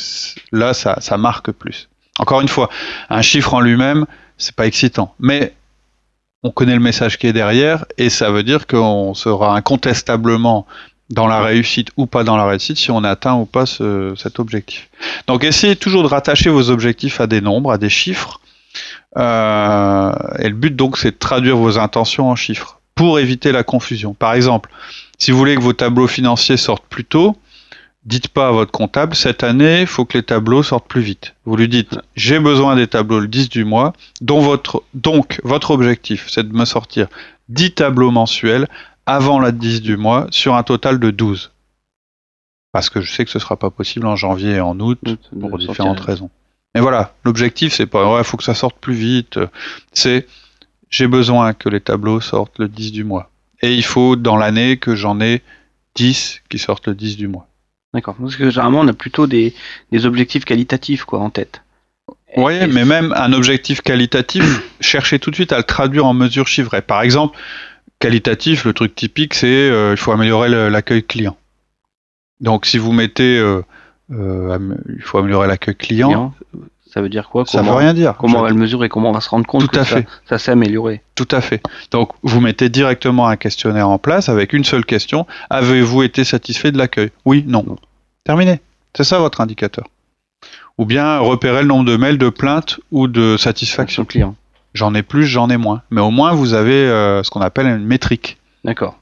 là, 0.52 0.74
ça, 0.74 1.00
ça 1.00 1.18
marque 1.18 1.52
plus. 1.52 1.88
Encore 2.20 2.42
une 2.42 2.48
fois, 2.48 2.70
un 3.10 3.22
chiffre 3.22 3.54
en 3.54 3.62
lui-même, 3.62 4.06
c'est 4.38 4.56
pas 4.56 4.68
excitant. 4.68 5.14
Mais 5.20 5.54
on 6.44 6.52
connaît 6.52 6.76
le 6.76 6.80
message 6.80 7.18
qui 7.18 7.28
est 7.28 7.34
derrière, 7.34 7.86
et 7.98 8.10
ça 8.10 8.30
veut 8.30 8.44
dire 8.44 8.68
qu'on 8.68 9.14
sera 9.14 9.56
incontestablement 9.56 10.68
dans 11.10 11.28
la 11.28 11.42
réussite 11.42 11.90
ou 11.98 12.08
pas 12.08 12.24
dans 12.24 12.38
la 12.38 12.46
réussite 12.46 12.78
si 12.78 12.92
on 12.92 13.04
atteint 13.04 13.36
ou 13.36 13.46
pas 13.46 13.66
cet 13.66 14.40
objectif. 14.40 14.90
Donc 15.28 15.44
essayez 15.44 15.76
toujours 15.76 16.04
de 16.04 16.08
rattacher 16.08 16.50
vos 16.50 16.70
objectifs 16.70 17.22
à 17.22 17.28
des 17.28 17.42
nombres, 17.42 17.72
à 17.72 17.78
des 17.78 17.90
chiffres. 17.90 18.40
Euh, 19.18 20.12
et 20.40 20.50
le 20.50 20.56
but 20.56 20.76
donc 20.76 20.98
c'est 20.98 21.12
de 21.12 21.18
traduire 21.18 21.58
vos 21.58 21.80
intentions 21.80 22.30
en 22.30 22.36
chiffres 22.36 22.80
pour 22.96 23.20
éviter 23.20 23.52
la 23.52 23.64
confusion. 23.64 24.14
Par 24.14 24.34
exemple, 24.34 24.70
si 25.18 25.32
vous 25.32 25.38
voulez 25.38 25.56
que 25.56 25.62
vos 25.62 25.74
tableaux 25.74 26.08
financiers 26.08 26.58
sortent 26.58 26.86
plus 26.90 27.06
tôt, 27.06 27.38
dites 28.06 28.28
pas 28.28 28.48
à 28.48 28.52
votre 28.52 28.72
comptable, 28.72 29.16
cette 29.16 29.44
année, 29.44 29.82
il 29.82 29.88
faut 29.88 30.06
que 30.06 30.18
les 30.18 30.24
tableaux 30.24 30.64
sortent 30.64 30.88
plus 30.88 31.02
vite. 31.02 31.36
Vous 31.46 31.56
lui 31.56 31.68
dites, 31.68 32.00
j'ai 32.16 32.40
besoin 32.40 32.76
des 32.76 32.88
tableaux 32.88 33.20
le 33.20 33.28
10 33.28 33.50
du 33.50 33.66
mois, 33.66 33.94
dont 34.22 34.42
votre, 34.42 34.84
donc 34.94 35.42
votre 35.44 35.72
objectif, 35.72 36.28
c'est 36.30 36.48
de 36.48 36.56
me 36.56 36.66
sortir 36.66 37.08
10 37.50 37.74
tableaux 37.74 38.12
mensuels 38.12 38.68
avant 39.06 39.40
la 39.40 39.52
10 39.52 39.82
du 39.82 39.98
mois 39.98 40.28
sur 40.30 40.56
un 40.56 40.64
total 40.64 41.00
de 41.00 41.12
12. 41.12 41.52
Parce 42.72 42.90
que 42.90 43.02
je 43.02 43.12
sais 43.12 43.26
que 43.26 43.32
ce 43.32 43.38
ne 43.38 43.42
sera 43.42 43.56
pas 43.56 43.70
possible 43.70 44.06
en 44.06 44.16
janvier 44.16 44.56
et 44.56 44.62
en 44.62 44.80
août 44.80 45.00
pour 45.40 45.58
différentes 45.58 46.00
raisons. 46.00 46.30
Mais 46.74 46.82
voilà, 46.82 47.14
l'objectif, 47.24 47.74
c'est 47.74 47.86
pas, 47.86 48.18
il 48.20 48.24
faut 48.26 48.38
que 48.38 48.44
ça 48.44 48.54
sorte 48.54 48.78
plus 48.78 48.94
vite. 48.94 49.40
C'est, 49.94 50.28
j'ai 50.90 51.08
besoin 51.08 51.54
que 51.54 51.70
les 51.70 51.80
tableaux 51.80 52.20
sortent 52.20 52.60
le 52.60 52.68
10 52.68 52.92
du 52.92 53.06
mois. 53.06 53.32
Et 53.62 53.74
il 53.74 53.84
faut, 53.84 54.18
dans 54.18 54.36
l'année, 54.36 54.78
que 54.78 54.94
j'en 54.94 55.22
ai 55.22 55.42
10 55.96 56.42
qui 56.50 56.60
sortent 56.60 56.88
le 56.88 56.96
10 56.96 57.16
du 57.16 57.30
mois. 57.30 57.48
D'accord. 57.96 58.16
Parce 58.20 58.36
que 58.36 58.50
généralement, 58.50 58.82
on 58.82 58.88
a 58.90 58.94
plutôt 58.94 59.26
des, 59.26 59.54
objectifs 60.04 60.44
qualitatifs 60.44 61.06
quoi, 61.06 61.20
en 61.20 61.30
tête. 61.30 61.62
Oui, 62.36 62.68
mais 62.68 62.84
même 62.84 63.14
un 63.16 63.32
objectif 63.32 63.80
qualitatif, 63.80 64.62
cherchez 64.82 65.18
tout 65.18 65.32
de 65.32 65.36
suite 65.36 65.54
à 65.54 65.58
le 65.58 65.64
traduire 65.64 66.06
en 66.06 66.14
mesures 66.14 66.50
chiffrées. 66.50 66.82
Par 66.82 67.04
exemple, 67.04 67.38
qualitatif, 68.00 68.66
le 68.66 68.74
truc 68.74 68.96
typique, 68.96 69.34
c'est 69.34 69.48
euh, 69.48 69.94
il 69.94 69.98
faut 69.98 70.12
améliorer 70.12 70.50
l'accueil 70.70 71.04
client. 71.04 71.38
Donc 72.42 72.66
si 72.66 72.78
vous 72.78 72.92
mettez 72.92 73.38
euh, 73.38 73.62
euh, 74.12 74.60
il 74.94 75.02
faut 75.02 75.18
améliorer 75.18 75.48
l'accueil 75.48 75.76
client, 75.76 76.34
ça 76.96 77.02
veut 77.02 77.10
dire 77.10 77.28
quoi 77.28 77.46
Ça 77.46 77.62
veut 77.62 77.74
rien 77.74 77.94
dire. 77.94 78.16
Comment 78.18 78.40
on 78.40 78.44
va 78.44 78.50
le 78.50 78.56
mesurer 78.56 78.88
Comment 78.88 79.10
on 79.10 79.12
va 79.12 79.20
se 79.20 79.28
rendre 79.28 79.46
compte 79.46 79.68
que 79.68 79.84
ça, 79.84 80.38
s'est 80.38 80.52
amélioré 80.52 81.02
Tout 81.14 81.28
à 81.30 81.42
fait. 81.42 81.62
Donc 81.92 82.12
vous 82.24 82.40
mettez 82.40 82.70
directement 82.70 83.28
un 83.28 83.36
questionnaire 83.36 83.90
en 83.90 83.98
place 83.98 84.30
avec 84.30 84.54
une 84.54 84.64
seule 84.64 84.86
question. 84.86 85.28
Avez-vous 85.50 86.04
été 86.04 86.24
satisfait 86.24 86.72
de 86.72 86.78
l'accueil? 86.78 87.12
Oui, 87.26 87.44
non. 87.48 87.66
Terminé. 88.24 88.62
C'est 88.96 89.04
ça 89.04 89.20
votre 89.20 89.42
indicateur. 89.42 89.90
Ou 90.78 90.86
bien 90.86 91.20
repérer 91.20 91.64
le 91.64 91.68
nombre 91.68 91.84
de 91.84 91.98
mails 91.98 92.18
de 92.18 92.30
plainte 92.30 92.80
ou 92.92 93.10
de 93.10 93.36
satisfaction 93.36 94.06
client. 94.06 94.38
J'en 94.74 94.96
ai 94.96 95.04
plus, 95.04 95.26
j'en 95.26 95.50
ai 95.50 95.58
moins. 95.58 95.82
Mais 95.90 96.00
au 96.00 96.12
moins 96.12 96.32
vous 96.32 96.54
avez 96.54 96.88
euh, 96.88 97.24
ce 97.24 97.30
qu'on 97.30 97.42
appelle 97.42 97.68
une 97.68 97.84
métrique. 97.84 98.38
D'accord. 98.64 98.98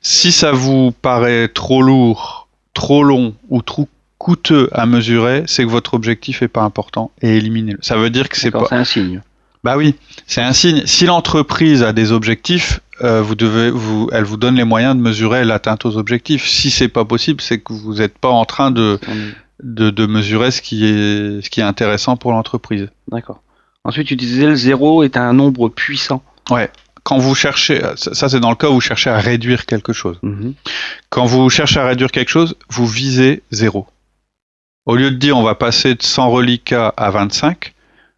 Si 0.00 0.30
ça 0.30 0.52
vous 0.52 0.92
paraît 0.92 1.48
trop 1.48 1.82
lourd, 1.82 2.46
trop 2.72 3.02
long 3.02 3.34
ou 3.48 3.62
trop 3.62 3.88
coûteux 4.20 4.68
à 4.72 4.84
mesurer, 4.84 5.44
c'est 5.46 5.64
que 5.64 5.70
votre 5.70 5.94
objectif 5.94 6.42
est 6.42 6.48
pas 6.48 6.60
important 6.60 7.10
et 7.22 7.38
éliminez-le. 7.38 7.78
Ça 7.80 7.96
veut 7.96 8.10
dire 8.10 8.28
que 8.28 8.36
c'est 8.36 8.50
pas. 8.50 8.66
C'est 8.68 8.74
un 8.74 8.84
signe. 8.84 9.22
Bah 9.64 9.78
oui, 9.78 9.94
c'est 10.26 10.42
un 10.42 10.52
signe. 10.52 10.82
Si 10.84 11.06
l'entreprise 11.06 11.82
a 11.82 11.94
des 11.94 12.12
objectifs, 12.12 12.80
euh, 13.02 13.22
vous 13.22 13.34
devez, 13.34 13.70
vous, 13.70 14.10
elle 14.12 14.24
vous 14.24 14.36
donne 14.36 14.56
les 14.56 14.64
moyens 14.64 14.94
de 14.94 15.00
mesurer 15.00 15.44
l'atteinte 15.44 15.86
aux 15.86 15.96
objectifs. 15.96 16.46
Si 16.46 16.70
c'est 16.70 16.88
pas 16.88 17.06
possible, 17.06 17.40
c'est 17.40 17.60
que 17.60 17.72
vous 17.72 17.94
n'êtes 17.94 18.18
pas 18.18 18.28
en 18.28 18.44
train 18.44 18.70
de, 18.70 19.00
de, 19.62 19.88
de, 19.88 20.06
mesurer 20.06 20.50
ce 20.50 20.60
qui 20.60 20.84
est, 20.84 21.42
ce 21.42 21.48
qui 21.48 21.60
est 21.60 21.64
intéressant 21.64 22.18
pour 22.18 22.32
l'entreprise. 22.32 22.88
D'accord. 23.10 23.40
Ensuite, 23.84 24.06
tu 24.06 24.16
disais 24.16 24.46
le 24.46 24.54
zéro 24.54 25.02
est 25.02 25.16
un 25.16 25.32
nombre 25.32 25.70
puissant. 25.70 26.22
Ouais. 26.50 26.70
Quand 27.04 27.16
vous 27.16 27.34
cherchez, 27.34 27.80
ça 27.96 28.28
c'est 28.28 28.40
dans 28.40 28.50
le 28.50 28.56
cas 28.56 28.68
où 28.68 28.74
vous 28.74 28.80
cherchez 28.82 29.08
à 29.08 29.18
réduire 29.18 29.64
quelque 29.64 29.94
chose. 29.94 30.18
Mhm. 30.22 30.52
Quand 31.08 31.24
vous 31.24 31.48
cherchez 31.48 31.80
à 31.80 31.86
réduire 31.86 32.10
quelque 32.10 32.28
chose, 32.28 32.54
vous 32.68 32.86
visez 32.86 33.42
zéro. 33.50 33.86
Au 34.90 34.96
lieu 34.96 35.12
de 35.12 35.16
dire 35.16 35.38
on 35.38 35.44
va 35.44 35.54
passer 35.54 35.94
de 35.94 36.02
100 36.02 36.30
reliquats 36.30 36.92
à 36.96 37.10
25, 37.10 37.74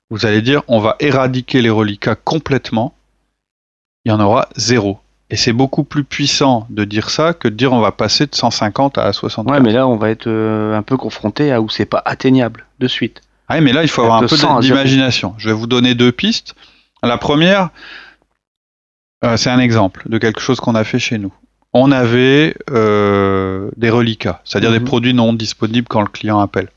vous 0.09 0.25
allez 0.25 0.41
dire 0.41 0.63
on 0.69 0.81
va 0.81 0.97
éradiquer 1.01 1.61
les 1.61 1.69
reliquats 1.69 2.15
complètement, 2.15 2.95
il 4.07 4.09
y 4.09 4.13
en 4.13 4.19
aura 4.21 4.49
zéro. 4.57 4.99
Et 5.29 5.37
c'est 5.37 5.53
beaucoup 5.53 5.85
plus 5.85 6.03
puissant 6.03 6.67
de 6.71 6.85
dire 6.85 7.11
ça 7.11 7.35
que 7.35 7.49
de 7.49 7.55
dire 7.55 7.75
on 7.75 7.81
va 7.81 7.93
passer 7.93 8.25
de 8.25 8.35
150 8.35 8.97
à 8.97 9.13
60. 9.13 9.51
Ouais, 9.51 9.61
mais 9.61 9.73
là 9.73 9.87
on 9.87 9.97
va 9.97 10.09
être 10.09 10.29
euh, 10.29 10.75
un 10.75 10.81
peu 10.81 10.97
confronté 10.97 11.53
à 11.53 11.61
où 11.61 11.69
c'est 11.69 11.85
pas 11.85 12.01
atteignable 12.07 12.65
de 12.79 12.89
suite. 12.89 13.21
Ah, 13.49 13.61
mais 13.61 13.75
là 13.75 13.83
il 13.83 13.89
faut 13.91 14.01
avoir 14.01 14.23
un 14.23 14.27
peu 14.27 14.37
d'imagination. 14.63 15.35
Je 15.37 15.51
vais 15.51 15.55
vous 15.55 15.67
donner 15.67 15.95
deux 15.95 16.11
pistes. 16.11 16.55
La 17.03 17.19
première, 17.19 17.69
euh, 19.27 19.37
c'est 19.37 19.51
un 19.51 19.59
exemple 19.59 20.05
de 20.09 20.17
quelque 20.17 20.41
chose 20.41 20.59
qu'on 20.59 20.75
a 20.75 20.85
fait 20.85 20.99
chez 20.99 21.19
nous 21.19 21.35
on 21.73 21.91
avait 21.91 22.55
euh, 22.71 23.71
des 23.77 23.91
reliquats, 23.91 24.41
c'est-à-dire 24.45 24.73
des 24.73 24.81
mhm. 24.81 24.85
produits 24.85 25.15
non 25.15 25.33
disponibles 25.33 25.89
quand 25.89 26.03
le 26.03 26.09
client 26.09 26.41
appelle. 26.41 26.69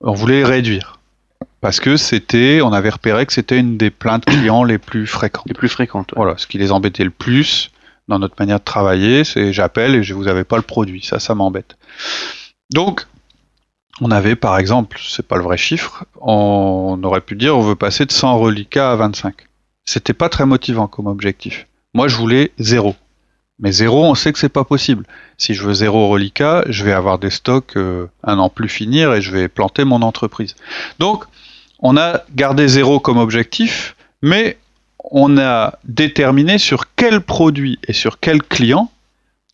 On 0.00 0.12
voulait 0.12 0.38
les 0.38 0.44
réduire 0.44 0.98
parce 1.60 1.80
que 1.80 1.96
c'était, 1.96 2.60
on 2.62 2.72
avait 2.72 2.90
repéré 2.90 3.26
que 3.26 3.32
c'était 3.32 3.58
une 3.58 3.76
des 3.76 3.90
plaintes 3.90 4.24
clients 4.24 4.62
les 4.62 4.78
plus 4.78 5.06
fréquentes. 5.06 5.46
Les 5.46 5.54
plus 5.54 5.68
fréquentes. 5.68 6.12
Voilà, 6.14 6.34
ce 6.38 6.46
qui 6.46 6.58
les 6.58 6.70
embêtait 6.70 7.04
le 7.04 7.10
plus 7.10 7.70
dans 8.08 8.18
notre 8.18 8.36
manière 8.38 8.60
de 8.60 8.64
travailler, 8.64 9.24
c'est 9.24 9.52
j'appelle 9.52 9.94
et 9.94 10.02
je 10.02 10.14
vous 10.14 10.28
avais 10.28 10.44
pas 10.44 10.56
le 10.56 10.62
produit. 10.62 11.02
Ça, 11.02 11.18
ça 11.18 11.34
m'embête. 11.34 11.76
Donc, 12.72 13.06
on 14.00 14.10
avait 14.10 14.36
par 14.36 14.58
exemple, 14.58 15.00
c'est 15.02 15.26
pas 15.26 15.36
le 15.36 15.42
vrai 15.42 15.56
chiffre, 15.56 16.04
on 16.20 17.00
aurait 17.02 17.20
pu 17.20 17.34
dire 17.34 17.56
on 17.56 17.62
veut 17.62 17.74
passer 17.74 18.06
de 18.06 18.12
100 18.12 18.38
reliquats 18.38 18.92
à 18.92 18.96
25. 18.96 19.34
C'était 19.84 20.14
pas 20.14 20.28
très 20.28 20.46
motivant 20.46 20.86
comme 20.86 21.06
objectif. 21.06 21.66
Moi, 21.94 22.08
je 22.08 22.16
voulais 22.16 22.52
zéro. 22.58 22.94
Mais 23.58 23.72
zéro, 23.72 24.04
on 24.04 24.14
sait 24.14 24.32
que 24.32 24.38
c'est 24.38 24.50
pas 24.50 24.64
possible. 24.64 25.04
Si 25.38 25.54
je 25.54 25.62
veux 25.62 25.72
zéro 25.72 26.08
reliquat, 26.08 26.64
je 26.68 26.84
vais 26.84 26.92
avoir 26.92 27.18
des 27.18 27.30
stocks 27.30 27.76
euh, 27.76 28.06
un 28.22 28.38
an 28.38 28.50
plus 28.50 28.68
finir 28.68 29.14
et 29.14 29.22
je 29.22 29.30
vais 29.30 29.48
planter 29.48 29.84
mon 29.84 30.02
entreprise. 30.02 30.56
Donc, 30.98 31.24
on 31.80 31.96
a 31.96 32.22
gardé 32.34 32.68
zéro 32.68 33.00
comme 33.00 33.18
objectif, 33.18 33.96
mais 34.22 34.58
on 35.10 35.38
a 35.38 35.78
déterminé 35.84 36.58
sur 36.58 36.94
quel 36.96 37.20
produit 37.20 37.78
et 37.86 37.92
sur 37.92 38.20
quel 38.20 38.42
client 38.42 38.90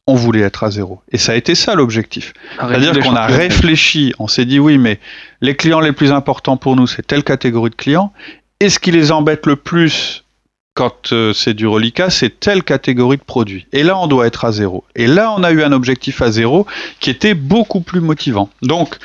on 0.08 0.14
voulait 0.14 0.40
être 0.40 0.64
à 0.64 0.70
zéro. 0.70 1.00
Et 1.12 1.18
ça 1.18 1.32
a 1.32 1.34
été 1.36 1.54
ça 1.54 1.74
l'objectif. 1.76 2.32
C'est-à-dire 2.58 2.98
qu'on 2.98 3.14
a 3.14 3.26
réfléchi, 3.26 4.12
on 4.18 4.26
s'est 4.26 4.44
dit 4.44 4.58
oui, 4.58 4.78
mais 4.78 4.98
les 5.40 5.54
clients 5.54 5.80
les 5.80 5.92
plus 5.92 6.10
importants 6.10 6.56
pour 6.56 6.74
nous, 6.74 6.88
c'est 6.88 7.06
telle 7.06 7.22
catégorie 7.22 7.70
de 7.70 7.76
clients. 7.76 8.12
Et 8.58 8.68
ce 8.68 8.78
qui 8.78 8.90
les 8.90 9.12
embête 9.12 9.46
le 9.46 9.56
plus 9.56 10.21
quand 10.74 11.12
euh, 11.12 11.32
c'est 11.32 11.54
du 11.54 11.66
reliquat, 11.66 12.10
c'est 12.10 12.40
telle 12.40 12.62
catégorie 12.62 13.18
de 13.18 13.22
produits. 13.22 13.66
Et 13.72 13.82
là, 13.82 13.98
on 13.98 14.06
doit 14.06 14.26
être 14.26 14.44
à 14.44 14.52
zéro. 14.52 14.84
Et 14.94 15.06
là, 15.06 15.32
on 15.36 15.42
a 15.42 15.52
eu 15.52 15.62
un 15.62 15.72
objectif 15.72 16.22
à 16.22 16.30
zéro 16.30 16.66
qui 17.00 17.10
était 17.10 17.34
beaucoup 17.34 17.80
plus 17.80 18.00
motivant. 18.00 18.48
Donc, 18.62 18.96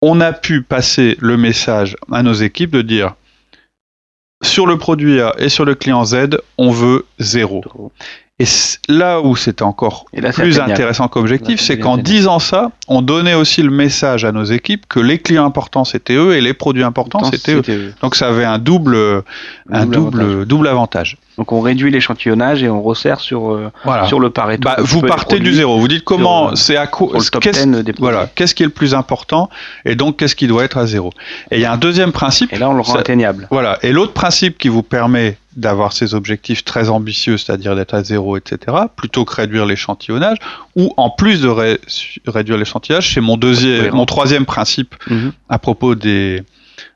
on 0.00 0.20
a 0.20 0.32
pu 0.32 0.62
passer 0.62 1.16
le 1.20 1.36
message 1.36 1.96
à 2.10 2.22
nos 2.22 2.32
équipes 2.32 2.70
de 2.70 2.82
dire 2.82 3.14
sur 4.42 4.66
le 4.66 4.76
produit 4.76 5.20
A 5.20 5.34
et 5.38 5.48
sur 5.48 5.64
le 5.64 5.74
client 5.74 6.04
Z, 6.04 6.38
on 6.58 6.70
veut 6.70 7.06
zéro. 7.18 7.62
Et 8.42 8.92
là 8.92 9.20
où 9.20 9.36
c'était 9.36 9.62
encore 9.62 10.06
plus 10.34 10.58
intéressant 10.58 11.06
qu'objectif, 11.06 11.60
c'est 11.60 11.78
qu'en 11.78 11.96
disant 11.96 12.38
ça, 12.38 12.72
on 12.88 13.00
donnait 13.02 13.34
aussi 13.34 13.62
le 13.62 13.70
message 13.70 14.24
à 14.24 14.32
nos 14.32 14.44
équipes 14.44 14.86
que 14.88 14.98
les 15.00 15.18
clients 15.18 15.46
importants 15.46 15.84
c'était 15.84 16.14
eux 16.14 16.34
et 16.34 16.40
les 16.40 16.54
produits 16.54 16.82
importants 16.82 17.24
c'était 17.30 17.54
eux. 17.54 17.94
Donc 18.00 18.16
ça 18.16 18.28
avait 18.28 18.44
un 18.44 18.58
double, 18.58 19.22
un 19.70 19.86
double, 19.86 20.44
double 20.44 20.66
avantage. 20.68 21.18
Donc 21.38 21.52
on 21.52 21.60
réduit 21.60 21.90
l'échantillonnage 21.90 22.62
et 22.62 22.68
on 22.68 22.82
resserre 22.82 23.20
sur, 23.20 23.52
euh, 23.52 23.70
sur 24.06 24.20
le 24.20 24.30
Pareto. 24.30 24.68
Bah, 24.68 24.76
vous 24.80 25.00
partez 25.00 25.38
du 25.38 25.52
zéro. 25.54 25.78
Vous 25.78 25.88
dites 25.88 26.04
comment, 26.04 26.50
euh, 26.50 26.54
c'est 26.56 26.76
à 26.76 26.86
quoi, 26.86 27.18
qu'est-ce, 27.40 27.98
voilà, 28.00 28.28
qu'est-ce 28.34 28.54
qui 28.54 28.62
est 28.62 28.66
le 28.66 28.72
plus 28.72 28.94
important 28.94 29.48
et 29.84 29.94
donc 29.94 30.18
qu'est-ce 30.18 30.36
qui 30.36 30.46
doit 30.46 30.64
être 30.64 30.76
à 30.76 30.86
zéro. 30.86 31.10
Et 31.50 31.56
il 31.56 31.62
y 31.62 31.64
a 31.64 31.72
un 31.72 31.78
deuxième 31.78 32.12
principe. 32.12 32.52
Et 32.52 32.58
là 32.58 32.68
on 32.68 32.74
le 32.74 32.82
rend 32.82 32.96
atteignable. 32.96 33.46
Voilà. 33.50 33.78
Et 33.82 33.92
l'autre 33.92 34.12
principe 34.12 34.58
qui 34.58 34.68
vous 34.68 34.82
permet 34.82 35.36
d'avoir 35.56 35.92
ces 35.92 36.14
objectifs 36.14 36.64
très 36.64 36.88
ambitieux, 36.88 37.36
c'est-à-dire 37.36 37.76
d'être 37.76 37.94
à 37.94 38.02
zéro, 38.02 38.36
etc., 38.36 38.76
plutôt 38.96 39.24
que 39.24 39.34
réduire 39.34 39.66
l'échantillonnage, 39.66 40.38
ou 40.76 40.92
en 40.96 41.10
plus 41.10 41.40
de 41.40 41.48
réduire 42.26 42.56
l'échantillonnage, 42.56 43.12
c'est 43.14 43.20
mon 43.20 43.36
deuxième, 43.36 43.94
mon 43.94 44.06
troisième 44.06 44.46
principe 44.46 44.94
mhm. 45.08 45.32
à 45.48 45.58
propos 45.58 45.94
des 45.94 46.42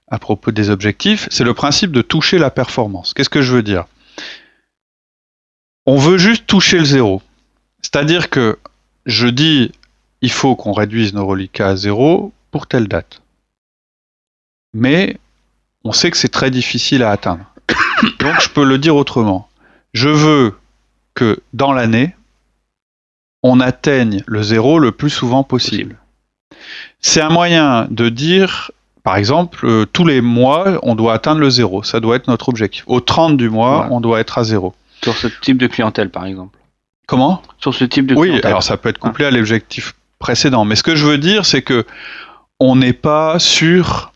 à 0.08 0.18
propos 0.18 0.52
des 0.52 0.70
objectifs, 0.70 1.26
c'est 1.32 1.42
le 1.42 1.52
principe 1.52 1.90
de 1.90 2.00
toucher 2.00 2.38
la 2.38 2.50
performance. 2.50 3.12
Qu'est-ce 3.12 3.28
que 3.28 3.42
je 3.42 3.52
veux 3.52 3.64
dire? 3.64 3.86
On 5.84 5.98
veut 5.98 6.16
juste 6.16 6.46
toucher 6.46 6.78
le 6.78 6.84
zéro. 6.84 7.22
C'est-à-dire 7.82 8.30
que 8.30 8.56
je 9.04 9.26
dis, 9.26 9.72
il 10.20 10.30
faut 10.30 10.54
qu'on 10.54 10.72
réduise 10.72 11.12
nos 11.12 11.26
reliquats 11.26 11.68
à 11.68 11.76
zéro 11.76 12.32
pour 12.52 12.68
telle 12.68 12.86
date. 12.86 13.20
Mais 14.74 15.16
on 15.84 15.92
sait 15.92 16.10
que 16.10 16.16
c'est 16.16 16.28
très 16.28 16.50
difficile 16.50 17.02
à 17.02 17.10
atteindre. 17.10 17.44
Donc 18.18 18.40
je 18.40 18.48
peux 18.48 18.64
le 18.64 18.78
dire 18.78 18.96
autrement. 18.96 19.48
Je 19.92 20.08
veux 20.08 20.54
que 21.14 21.38
dans 21.52 21.72
l'année, 21.72 22.14
on 23.42 23.60
atteigne 23.60 24.22
le 24.26 24.42
zéro 24.42 24.78
le 24.78 24.92
plus 24.92 25.10
souvent 25.10 25.44
possible. 25.44 25.96
C'est 27.00 27.20
un 27.20 27.30
moyen 27.30 27.86
de 27.90 28.08
dire, 28.08 28.70
par 29.02 29.16
exemple, 29.16 29.64
euh, 29.64 29.86
tous 29.86 30.04
les 30.04 30.20
mois, 30.20 30.78
on 30.82 30.94
doit 30.94 31.14
atteindre 31.14 31.40
le 31.40 31.50
zéro. 31.50 31.82
Ça 31.82 32.00
doit 32.00 32.16
être 32.16 32.28
notre 32.28 32.48
objectif. 32.48 32.84
Au 32.86 33.00
30 33.00 33.36
du 33.36 33.48
mois, 33.48 33.88
on 33.90 34.00
doit 34.00 34.20
être 34.20 34.38
à 34.38 34.44
zéro. 34.44 34.74
Sur 35.02 35.16
ce 35.16 35.28
type 35.28 35.58
de 35.58 35.66
clientèle, 35.66 36.10
par 36.10 36.26
exemple. 36.26 36.58
Comment? 37.06 37.42
Sur 37.58 37.74
ce 37.74 37.84
type 37.84 38.06
de 38.06 38.14
clientèle. 38.14 38.40
Oui, 38.42 38.46
alors 38.46 38.62
ça 38.62 38.76
peut 38.76 38.88
être 38.88 38.98
couplé 38.98 39.24
à 39.24 39.30
l'objectif 39.30 39.94
précédent. 40.18 40.64
Mais 40.64 40.74
ce 40.74 40.82
que 40.82 40.96
je 40.96 41.06
veux 41.06 41.18
dire, 41.18 41.46
c'est 41.46 41.62
que 41.62 41.86
on 42.58 42.76
n'est 42.76 42.94
pas 42.94 43.38
sûr 43.38 44.12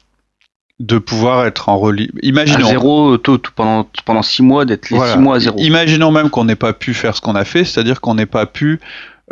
de 0.80 0.96
pouvoir 0.96 1.46
être 1.46 1.68
en 1.68 1.78
relief. 1.78 2.10
Imaginons. 2.22 2.66
À 2.66 2.70
zéro 2.70 3.18
tout, 3.18 3.40
pendant, 3.54 3.86
pendant 4.06 4.22
six 4.22 4.42
mois, 4.42 4.64
d'être 4.64 4.88
les 4.90 4.98
six 4.98 5.18
mois 5.18 5.36
à 5.36 5.38
zéro. 5.38 5.58
Imaginons 5.58 6.10
même 6.10 6.30
qu'on 6.30 6.44
n'ait 6.44 6.56
pas 6.56 6.72
pu 6.72 6.94
faire 6.94 7.14
ce 7.14 7.20
qu'on 7.20 7.34
a 7.34 7.44
fait, 7.44 7.64
c'est-à-dire 7.64 8.00
qu'on 8.00 8.14
n'ait 8.14 8.26
pas 8.26 8.46
pu 8.46 8.80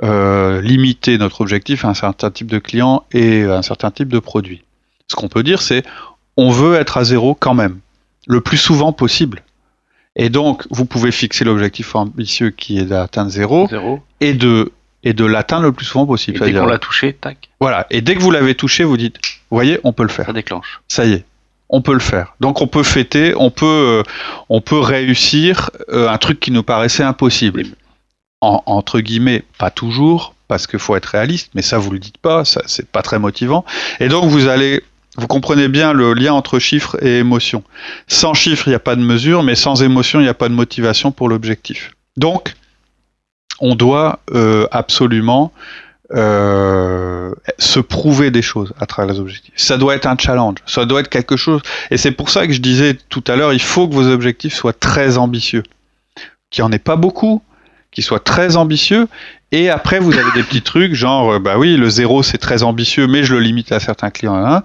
euh, 0.04 0.60
limiter 0.60 1.16
notre 1.16 1.40
objectif 1.40 1.86
à 1.86 1.88
un 1.88 1.94
certain 1.94 2.30
type 2.30 2.48
de 2.48 2.58
client 2.58 3.04
et 3.12 3.44
à 3.44 3.56
un 3.56 3.62
certain 3.62 3.90
type 3.90 4.08
de 4.08 4.18
produit. 4.18 4.62
Ce 5.08 5.16
qu'on 5.16 5.28
peut 5.28 5.42
dire, 5.42 5.62
c'est 5.62 5.82
on 6.36 6.50
veut 6.50 6.74
être 6.74 6.98
à 6.98 7.04
zéro 7.04 7.34
quand 7.34 7.54
même, 7.54 7.78
le 8.26 8.42
plus 8.42 8.58
souvent 8.58 8.92
possible. 8.92 9.42
Et 10.16 10.28
donc, 10.28 10.66
vous 10.70 10.84
pouvez 10.84 11.12
fixer 11.12 11.44
l'objectif 11.44 11.96
ambitieux 11.96 12.50
qui 12.50 12.78
est 12.78 12.84
d'atteindre 12.84 13.30
zéro, 13.30 13.70
et 14.20 14.34
de 14.34 14.70
et 15.04 15.14
de 15.14 15.24
l'atteindre 15.24 15.62
le 15.62 15.72
plus 15.72 15.86
souvent 15.86 16.06
possible. 16.06 16.42
Et 16.42 16.52
dès 16.52 16.58
qu'on 16.58 16.66
l'a 16.66 16.78
touché, 16.78 17.14
tac. 17.14 17.48
Voilà. 17.60 17.86
Et 17.90 18.02
dès 18.02 18.16
que 18.16 18.20
vous 18.20 18.32
l'avez 18.32 18.54
touché, 18.54 18.82
vous 18.84 18.96
dites, 18.96 19.16
vous 19.50 19.56
voyez, 19.56 19.78
on 19.84 19.92
peut 19.92 20.02
le 20.02 20.08
faire. 20.08 20.26
Ça 20.26 20.32
déclenche. 20.32 20.80
Ça 20.88 21.06
y 21.06 21.12
est 21.12 21.24
on 21.68 21.82
peut 21.82 21.92
le 21.92 22.00
faire. 22.00 22.34
Donc 22.40 22.60
on 22.60 22.66
peut 22.66 22.82
fêter, 22.82 23.34
on 23.36 23.50
peut, 23.50 23.66
euh, 23.66 24.02
on 24.48 24.60
peut 24.60 24.78
réussir 24.78 25.70
euh, 25.90 26.08
un 26.08 26.18
truc 26.18 26.40
qui 26.40 26.50
nous 26.50 26.62
paraissait 26.62 27.02
impossible. 27.02 27.64
entre 28.40 29.00
guillemets, 29.00 29.44
pas 29.58 29.70
toujours, 29.70 30.34
parce 30.46 30.66
qu'il 30.66 30.78
faut 30.78 30.96
être 30.96 31.06
réaliste, 31.06 31.50
mais 31.54 31.62
ça 31.62 31.78
vous 31.78 31.90
le 31.90 31.98
dites 31.98 32.18
pas, 32.18 32.44
ça 32.44 32.62
c'est 32.66 32.88
pas 32.88 33.02
très 33.02 33.18
motivant. 33.18 33.64
Et 34.00 34.08
donc 34.08 34.24
vous 34.26 34.48
allez, 34.48 34.82
vous 35.16 35.26
comprenez 35.26 35.68
bien 35.68 35.92
le 35.92 36.14
lien 36.14 36.32
entre 36.32 36.58
chiffres 36.58 36.96
et 37.02 37.18
émotion. 37.18 37.62
Sans 38.06 38.34
chiffres, 38.34 38.68
il 38.68 38.70
n'y 38.70 38.76
a 38.76 38.80
pas 38.80 38.96
de 38.96 39.02
mesure, 39.02 39.42
mais 39.42 39.54
sans 39.54 39.82
émotion, 39.82 40.20
il 40.20 40.24
n'y 40.24 40.28
a 40.28 40.34
pas 40.34 40.48
de 40.48 40.54
motivation 40.54 41.12
pour 41.12 41.28
l'objectif. 41.28 41.92
Donc, 42.16 42.54
on 43.60 43.74
doit 43.74 44.20
euh, 44.32 44.66
absolument 44.70 45.52
euh, 46.14 47.34
se 47.58 47.80
prouver 47.80 48.30
des 48.30 48.40
choses 48.42 48.72
à 48.80 48.86
travers 48.86 49.12
les 49.12 49.20
objectifs. 49.20 49.52
Ça 49.56 49.76
doit 49.76 49.94
être 49.94 50.06
un 50.06 50.16
challenge, 50.16 50.56
ça 50.66 50.86
doit 50.86 51.00
être 51.00 51.10
quelque 51.10 51.36
chose. 51.36 51.60
Et 51.90 51.96
c'est 51.96 52.12
pour 52.12 52.30
ça 52.30 52.46
que 52.46 52.52
je 52.52 52.60
disais 52.60 52.96
tout 53.08 53.24
à 53.26 53.36
l'heure, 53.36 53.52
il 53.52 53.60
faut 53.60 53.86
que 53.88 53.94
vos 53.94 54.08
objectifs 54.08 54.54
soient 54.54 54.72
très 54.72 55.18
ambitieux. 55.18 55.62
Qu'il 56.50 56.64
n'y 56.64 56.68
en 56.70 56.72
ait 56.72 56.78
pas 56.78 56.96
beaucoup, 56.96 57.42
qu'ils 57.90 58.04
soient 58.04 58.20
très 58.20 58.56
ambitieux. 58.56 59.06
Et 59.52 59.70
après, 59.70 59.98
vous 59.98 60.12
avez 60.12 60.30
des 60.32 60.42
petits 60.42 60.62
trucs, 60.62 60.94
genre, 60.94 61.34
euh, 61.34 61.38
bah 61.38 61.58
oui, 61.58 61.76
le 61.76 61.90
zéro, 61.90 62.22
c'est 62.22 62.38
très 62.38 62.62
ambitieux, 62.62 63.06
mais 63.06 63.22
je 63.24 63.34
le 63.34 63.40
limite 63.40 63.72
à 63.72 63.80
certains 63.80 64.10
clients, 64.10 64.34
hein, 64.34 64.62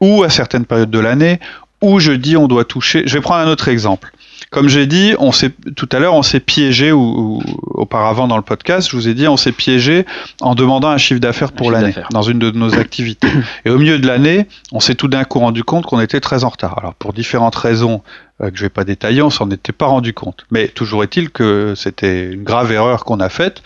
ou 0.00 0.22
à 0.22 0.30
certaines 0.30 0.64
périodes 0.64 0.90
de 0.90 0.98
l'année, 0.98 1.40
où 1.82 2.00
je 2.00 2.12
dis 2.12 2.36
on 2.36 2.48
doit 2.48 2.64
toucher. 2.64 3.02
Je 3.06 3.14
vais 3.14 3.20
prendre 3.20 3.40
un 3.40 3.50
autre 3.50 3.68
exemple. 3.68 4.12
Comme 4.54 4.68
j'ai 4.68 4.86
dit, 4.86 5.16
on 5.18 5.32
s'est 5.32 5.50
tout 5.74 5.88
à 5.90 5.98
l'heure, 5.98 6.14
on 6.14 6.22
s'est 6.22 6.38
piégé 6.38 6.92
ou, 6.92 7.42
auparavant 7.70 8.28
dans 8.28 8.36
le 8.36 8.42
podcast, 8.44 8.88
je 8.88 8.94
vous 8.94 9.08
ai 9.08 9.14
dit, 9.14 9.26
on 9.26 9.36
s'est 9.36 9.50
piégé 9.50 10.06
en 10.40 10.54
demandant 10.54 10.90
un 10.90 10.96
chiffre 10.96 11.18
d'affaires 11.18 11.50
pour 11.50 11.72
l'année 11.72 11.92
dans 12.12 12.22
une 12.22 12.38
de 12.38 12.52
nos 12.52 12.72
activités. 12.78 13.26
Et 13.64 13.70
au 13.70 13.78
milieu 13.78 13.98
de 13.98 14.06
l'année, 14.06 14.46
on 14.70 14.78
s'est 14.78 14.94
tout 14.94 15.08
d'un 15.08 15.24
coup 15.24 15.40
rendu 15.40 15.64
compte 15.64 15.86
qu'on 15.86 15.98
était 15.98 16.20
très 16.20 16.44
en 16.44 16.50
retard. 16.50 16.78
Alors 16.78 16.94
pour 16.94 17.12
différentes 17.12 17.56
raisons 17.56 18.02
euh, 18.40 18.52
que 18.52 18.56
je 18.56 18.62
vais 18.62 18.68
pas 18.68 18.84
détailler, 18.84 19.22
on 19.22 19.30
s'en 19.30 19.50
était 19.50 19.72
pas 19.72 19.86
rendu 19.86 20.12
compte. 20.12 20.46
Mais 20.52 20.68
toujours 20.68 21.02
est-il 21.02 21.30
que 21.30 21.74
c'était 21.76 22.30
une 22.30 22.44
grave 22.44 22.70
erreur 22.70 23.04
qu'on 23.04 23.18
a 23.18 23.30
faite. 23.30 23.60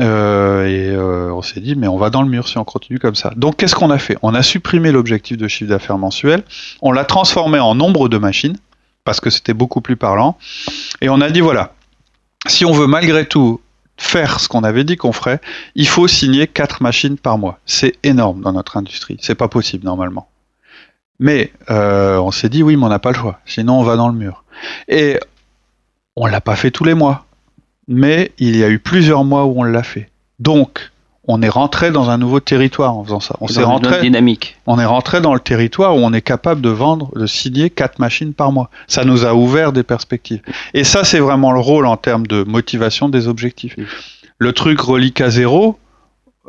Euh, 0.00 0.66
et 0.66 0.90
euh, 0.90 1.32
on 1.32 1.42
s'est 1.42 1.60
dit, 1.60 1.76
mais 1.76 1.86
on 1.86 1.98
va 1.98 2.10
dans 2.10 2.22
le 2.22 2.28
mur 2.28 2.48
si 2.48 2.58
on 2.58 2.64
continue 2.64 2.98
comme 2.98 3.14
ça. 3.14 3.32
Donc 3.36 3.58
qu'est-ce 3.58 3.76
qu'on 3.76 3.90
a 3.90 3.98
fait? 3.98 4.18
On 4.22 4.34
a 4.34 4.42
supprimé 4.42 4.90
l'objectif 4.90 5.36
de 5.36 5.46
chiffre 5.46 5.70
d'affaires 5.70 5.98
mensuel, 5.98 6.42
on 6.82 6.90
l'a 6.90 7.04
transformé 7.04 7.60
en 7.60 7.76
nombre 7.76 8.08
de 8.08 8.18
machines 8.18 8.56
parce 9.06 9.20
que 9.20 9.30
c'était 9.30 9.54
beaucoup 9.54 9.80
plus 9.80 9.96
parlant. 9.96 10.36
Et 11.00 11.08
on 11.08 11.22
a 11.22 11.30
dit 11.30 11.40
voilà, 11.40 11.72
si 12.46 12.66
on 12.66 12.72
veut 12.72 12.86
malgré 12.88 13.26
tout 13.26 13.60
faire 13.96 14.40
ce 14.40 14.48
qu'on 14.48 14.64
avait 14.64 14.84
dit 14.84 14.96
qu'on 14.96 15.12
ferait, 15.12 15.40
il 15.74 15.88
faut 15.88 16.06
signer 16.06 16.46
4 16.46 16.82
machines 16.82 17.16
par 17.16 17.38
mois. 17.38 17.58
C'est 17.64 17.94
énorme 18.02 18.42
dans 18.42 18.52
notre 18.52 18.76
industrie. 18.76 19.16
C'est 19.22 19.34
pas 19.34 19.48
possible 19.48 19.86
normalement. 19.86 20.28
Mais 21.18 21.52
euh, 21.70 22.18
on 22.18 22.30
s'est 22.30 22.50
dit 22.50 22.62
oui, 22.62 22.76
mais 22.76 22.84
on 22.84 22.88
n'a 22.90 22.98
pas 22.98 23.12
le 23.12 23.16
choix. 23.16 23.40
Sinon, 23.46 23.80
on 23.80 23.82
va 23.84 23.96
dans 23.96 24.08
le 24.08 24.14
mur. 24.14 24.44
Et 24.88 25.18
on 26.14 26.26
l'a 26.26 26.42
pas 26.42 26.56
fait 26.56 26.70
tous 26.70 26.84
les 26.84 26.94
mois. 26.94 27.24
Mais 27.88 28.32
il 28.38 28.56
y 28.56 28.64
a 28.64 28.68
eu 28.68 28.80
plusieurs 28.80 29.24
mois 29.24 29.46
où 29.46 29.60
on 29.60 29.62
l'a 29.62 29.82
fait. 29.82 30.10
Donc, 30.40 30.90
on 31.28 31.42
est 31.42 31.48
rentré 31.48 31.90
dans 31.90 32.10
un 32.10 32.18
nouveau 32.18 32.40
territoire 32.40 32.96
en 32.96 33.04
faisant 33.04 33.20
ça. 33.20 33.36
On 33.40 33.48
s'est 33.48 33.62
rentré 33.62 34.00
dynamique. 34.00 34.56
On 34.66 34.78
est 34.78 34.84
rentré 34.84 35.20
dans 35.20 35.34
le 35.34 35.40
territoire 35.40 35.96
où 35.96 35.98
on 35.98 36.12
est 36.12 36.22
capable 36.22 36.60
de 36.60 36.68
vendre, 36.68 37.10
de 37.16 37.26
signer 37.26 37.70
quatre 37.70 37.98
machines 37.98 38.32
par 38.32 38.52
mois. 38.52 38.70
Ça 38.86 39.04
nous 39.04 39.24
a 39.24 39.34
ouvert 39.34 39.72
des 39.72 39.82
perspectives. 39.82 40.40
Et 40.72 40.84
ça, 40.84 41.04
c'est 41.04 41.18
vraiment 41.18 41.52
le 41.52 41.60
rôle 41.60 41.86
en 41.86 41.96
termes 41.96 42.26
de 42.26 42.44
motivation 42.44 43.08
des 43.08 43.26
objectifs. 43.26 43.76
Le 44.38 44.52
truc 44.52 44.80
relique 44.80 45.20
à 45.20 45.30
zéro, 45.30 45.78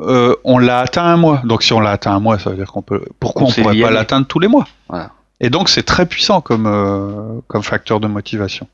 euh, 0.00 0.36
on 0.44 0.58
l'a 0.58 0.80
atteint 0.80 1.04
un 1.04 1.16
mois. 1.16 1.42
Donc 1.44 1.62
si 1.62 1.72
on 1.72 1.80
l'a 1.80 1.90
atteint 1.90 2.12
un 2.12 2.20
mois, 2.20 2.38
ça 2.38 2.50
veut 2.50 2.56
dire 2.56 2.70
qu'on 2.70 2.82
peut. 2.82 3.02
Pourquoi 3.18 3.46
on, 3.46 3.48
ne 3.48 3.54
pourrait 3.54 3.80
pas 3.80 3.90
l'atteindre 3.90 4.26
tous 4.26 4.38
les 4.38 4.48
mois? 4.48 4.66
Et 5.40 5.50
donc 5.50 5.68
c'est 5.68 5.82
très 5.82 6.06
puissant 6.06 6.40
comme 6.40 6.66
euh, 6.66 7.40
comme 7.46 7.62
facteur 7.62 7.98
de 8.00 8.06
motivation. 8.06 8.68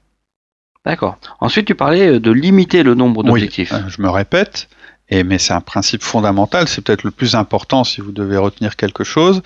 D'accord. 0.84 1.16
Ensuite, 1.40 1.66
tu 1.66 1.74
parlais 1.74 2.20
de 2.20 2.30
limiter 2.30 2.82
le 2.82 2.94
nombre 2.94 3.22
d'objectifs. 3.22 3.72
Oui, 3.72 3.78
euh, 3.78 3.88
je 3.88 4.02
me 4.02 4.10
répète. 4.10 4.68
Et, 5.10 5.22
mais 5.22 5.38
c'est 5.38 5.52
un 5.52 5.60
principe 5.60 6.02
fondamental, 6.02 6.66
c'est 6.66 6.80
peut-être 6.80 7.04
le 7.04 7.10
plus 7.10 7.34
important 7.34 7.84
si 7.84 8.00
vous 8.00 8.12
devez 8.12 8.38
retenir 8.38 8.76
quelque 8.76 9.04
chose 9.04 9.42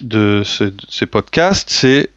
de, 0.00 0.42
ces 0.88 1.06
podcasts, 1.06 1.70
c'est 1.70 2.10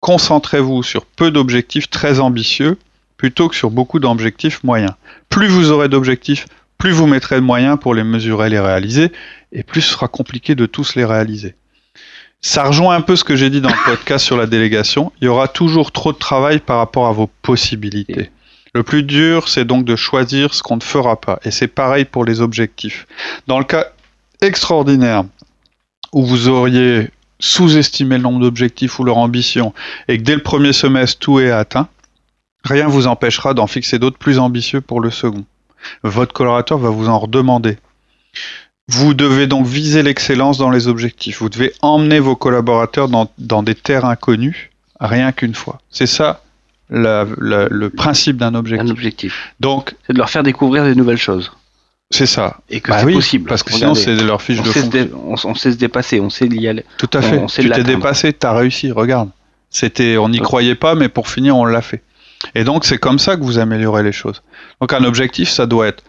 concentrez-vous 0.00 0.82
sur 0.82 1.04
peu 1.06 1.30
d'objectifs 1.30 1.90
très 1.90 2.20
ambitieux 2.20 2.78
plutôt 3.16 3.48
que 3.48 3.56
sur 3.56 3.70
beaucoup 3.70 3.98
d'objectifs 3.98 4.62
moyens. 4.62 4.92
Plus 5.28 5.48
vous 5.48 5.72
aurez 5.72 5.88
d'objectifs, 5.88 6.46
plus 6.78 6.92
vous 6.92 7.06
mettrez 7.06 7.36
de 7.36 7.40
moyens 7.40 7.78
pour 7.80 7.94
les 7.94 8.04
mesurer 8.04 8.48
les 8.48 8.60
réaliser, 8.60 9.10
et 9.50 9.64
plus 9.64 9.80
ce 9.80 9.92
sera 9.92 10.06
compliqué 10.06 10.54
de 10.54 10.66
tous 10.66 10.94
les 10.94 11.04
réaliser. 11.04 11.56
Ça 12.40 12.62
rejoint 12.62 12.94
un 12.94 13.00
peu 13.00 13.16
ce 13.16 13.24
que 13.24 13.34
j'ai 13.34 13.50
dit 13.50 13.60
dans 13.60 13.70
le 13.70 13.84
podcast 13.84 14.24
sur 14.24 14.36
la 14.36 14.46
délégation. 14.46 15.10
Il 15.20 15.24
y 15.24 15.28
aura 15.28 15.48
toujours 15.48 15.90
trop 15.90 16.12
de 16.12 16.18
travail 16.18 16.60
par 16.60 16.78
rapport 16.78 17.08
à 17.08 17.12
vos 17.12 17.28
possibilités. 17.42 18.30
Le 18.74 18.82
plus 18.82 19.02
dur, 19.02 19.48
c'est 19.48 19.64
donc 19.64 19.84
de 19.84 19.96
choisir 19.96 20.54
ce 20.54 20.62
qu'on 20.62 20.76
ne 20.76 20.82
fera 20.82 21.20
pas. 21.20 21.38
Et 21.44 21.50
c'est 21.50 21.68
pareil 21.68 22.04
pour 22.04 22.24
les 22.24 22.40
objectifs. 22.40 23.06
Dans 23.46 23.58
le 23.58 23.64
cas 23.64 23.86
extraordinaire 24.40 25.24
où 26.12 26.24
vous 26.24 26.48
auriez 26.48 27.10
sous-estimé 27.40 28.16
le 28.16 28.22
nombre 28.22 28.40
d'objectifs 28.40 28.98
ou 28.98 29.04
leur 29.04 29.18
ambition 29.18 29.72
et 30.08 30.18
que 30.18 30.22
dès 30.22 30.34
le 30.34 30.42
premier 30.42 30.72
semestre 30.72 31.18
tout 31.18 31.40
est 31.40 31.50
atteint, 31.50 31.88
rien 32.64 32.86
ne 32.86 32.92
vous 32.92 33.06
empêchera 33.06 33.54
d'en 33.54 33.66
fixer 33.66 33.98
d'autres 33.98 34.18
plus 34.18 34.38
ambitieux 34.38 34.80
pour 34.80 35.00
le 35.00 35.10
second. 35.10 35.44
Votre 36.02 36.32
collaborateur 36.32 36.78
va 36.78 36.90
vous 36.90 37.08
en 37.08 37.18
redemander. 37.18 37.78
Vous 38.88 39.14
devez 39.14 39.46
donc 39.46 39.66
viser 39.66 40.02
l'excellence 40.02 40.58
dans 40.58 40.70
les 40.70 40.88
objectifs. 40.88 41.40
Vous 41.40 41.50
devez 41.50 41.72
emmener 41.82 42.20
vos 42.20 42.36
collaborateurs 42.36 43.08
dans, 43.08 43.30
dans 43.38 43.62
des 43.62 43.74
terres 43.74 44.06
inconnues, 44.06 44.70
rien 44.98 45.30
qu'une 45.32 45.54
fois. 45.54 45.80
C'est 45.90 46.06
ça 46.06 46.42
le 46.90 47.88
principe 47.88 48.36
d'un 48.36 48.54
objectif. 48.54 48.88
Un 48.88 48.90
objectif. 48.90 49.54
Donc, 49.60 49.94
c'est 50.06 50.12
de 50.12 50.18
leur 50.18 50.30
faire 50.30 50.42
découvrir 50.42 50.84
des 50.84 50.94
nouvelles 50.94 51.18
choses. 51.18 51.52
C'est 52.10 52.26
ça. 52.26 52.58
Et 52.70 52.80
que 52.80 52.90
bah 52.90 53.00
c'est 53.00 53.12
possible. 53.12 53.48
Parce 53.48 53.62
que 53.62 53.72
sinon, 53.72 53.94
c'est 53.94 54.14
leur 54.16 54.40
fiche 54.40 54.60
on 54.60 54.62
de 54.62 54.70
sait 54.70 55.10
on, 55.44 55.54
sait 55.54 55.72
se 55.72 55.76
dépasser, 55.76 56.20
on 56.20 56.30
sait 56.30 56.46
y 56.46 56.66
aller. 56.66 56.84
Tout 56.96 57.10
à 57.12 57.20
fait. 57.20 57.44
tu 57.46 57.68
t'es 57.68 57.82
dépassé, 57.82 58.32
tu 58.32 58.46
as 58.46 58.52
réussi, 58.52 58.90
regarde. 58.92 59.30
C'était, 59.70 60.16
on 60.16 60.30
n'y 60.30 60.40
croyait 60.40 60.74
pas, 60.74 60.94
mais 60.94 61.10
pour 61.10 61.28
finir, 61.28 61.56
on 61.56 61.66
l'a 61.66 61.82
fait. 61.82 62.02
Et 62.54 62.64
donc, 62.64 62.86
c'est 62.86 62.98
comme 62.98 63.18
ça 63.18 63.36
que 63.36 63.42
vous 63.42 63.58
améliorez 63.58 64.02
les 64.02 64.12
choses. 64.12 64.42
Donc, 64.80 64.92
un 64.94 65.04
objectif, 65.04 65.50
ça 65.50 65.66
doit 65.66 65.88
être, 65.88 66.02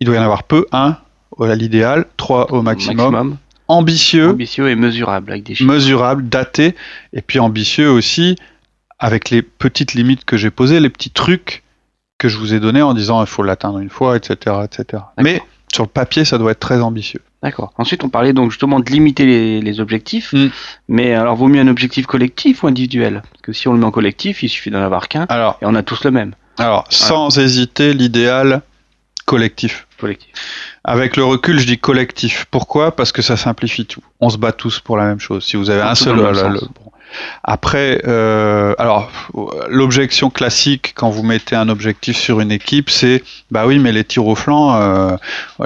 il 0.00 0.06
doit 0.06 0.16
y 0.16 0.18
en 0.18 0.22
avoir 0.22 0.44
peu, 0.44 0.64
un, 0.72 0.96
à 1.38 1.54
l'idéal, 1.54 2.06
trois 2.16 2.50
au 2.52 2.62
maximum. 2.62 3.36
Ambitieux. 3.66 4.30
Ambitieux 4.30 4.70
et 4.70 4.76
mesurable, 4.76 5.30
avec 5.30 5.44
des 5.44 5.54
chiffres. 5.54 5.70
Mesurable, 5.70 6.26
daté, 6.26 6.74
et 7.12 7.20
puis 7.20 7.38
ambitieux 7.38 7.90
aussi, 7.90 8.36
avec 8.98 9.30
les 9.30 9.42
petites 9.42 9.94
limites 9.94 10.24
que 10.24 10.36
j'ai 10.36 10.50
posées, 10.50 10.80
les 10.80 10.90
petits 10.90 11.10
trucs 11.10 11.62
que 12.18 12.28
je 12.28 12.36
vous 12.36 12.52
ai 12.52 12.60
donnés 12.60 12.82
en 12.82 12.94
disant 12.94 13.20
il 13.22 13.28
faut 13.28 13.42
l'atteindre 13.42 13.78
une 13.78 13.90
fois, 13.90 14.16
etc., 14.16 14.56
etc. 14.64 15.04
Mais 15.18 15.40
sur 15.72 15.84
le 15.84 15.88
papier, 15.88 16.24
ça 16.24 16.38
doit 16.38 16.52
être 16.52 16.60
très 16.60 16.80
ambitieux. 16.80 17.20
D'accord. 17.42 17.72
Ensuite, 17.78 18.02
on 18.02 18.08
parlait 18.08 18.32
donc 18.32 18.50
justement 18.50 18.80
de 18.80 18.90
limiter 18.90 19.60
les, 19.60 19.80
objectifs. 19.80 20.32
Mm. 20.32 20.50
Mais 20.88 21.14
alors, 21.14 21.36
vaut 21.36 21.46
mieux 21.46 21.60
un 21.60 21.68
objectif 21.68 22.06
collectif 22.06 22.64
ou 22.64 22.66
individuel? 22.66 23.22
Parce 23.30 23.42
que 23.42 23.52
si 23.52 23.68
on 23.68 23.72
le 23.72 23.78
met 23.78 23.86
en 23.86 23.92
collectif, 23.92 24.42
il 24.42 24.48
suffit 24.48 24.70
d'en 24.70 24.82
avoir 24.82 25.08
qu'un. 25.08 25.26
Alors, 25.28 25.56
et 25.62 25.66
on 25.66 25.74
a 25.76 25.84
tous 25.84 26.02
le 26.04 26.10
même. 26.10 26.34
Alors, 26.58 26.84
sans 26.90 27.38
hésiter, 27.38 27.94
l'idéal 27.94 28.62
collectif. 29.24 29.86
Collectif. 30.00 30.32
Avec 30.82 31.16
le 31.16 31.24
recul, 31.24 31.60
je 31.60 31.66
dis 31.66 31.78
collectif. 31.78 32.46
Pourquoi? 32.50 32.96
Parce 32.96 33.12
que 33.12 33.22
ça 33.22 33.36
simplifie 33.36 33.86
tout. 33.86 34.02
On 34.20 34.30
se 34.30 34.38
bat 34.38 34.52
tous 34.52 34.80
pour 34.80 34.96
la 34.96 35.04
même 35.04 35.20
chose. 35.20 35.44
Si 35.44 35.56
vous 35.56 35.70
avez 35.70 35.82
un 35.82 35.94
seul, 35.94 36.18
après, 37.44 38.02
euh, 38.06 38.74
alors 38.78 39.10
l'objection 39.68 40.30
classique 40.30 40.92
quand 40.94 41.10
vous 41.10 41.22
mettez 41.22 41.56
un 41.56 41.68
objectif 41.68 42.16
sur 42.16 42.40
une 42.40 42.52
équipe, 42.52 42.90
c'est 42.90 43.22
bah 43.50 43.66
oui, 43.66 43.78
mais 43.78 43.92
les 43.92 44.04
tirs 44.04 44.26
au 44.26 44.34
flanc, 44.34 44.74
euh, 44.74 45.16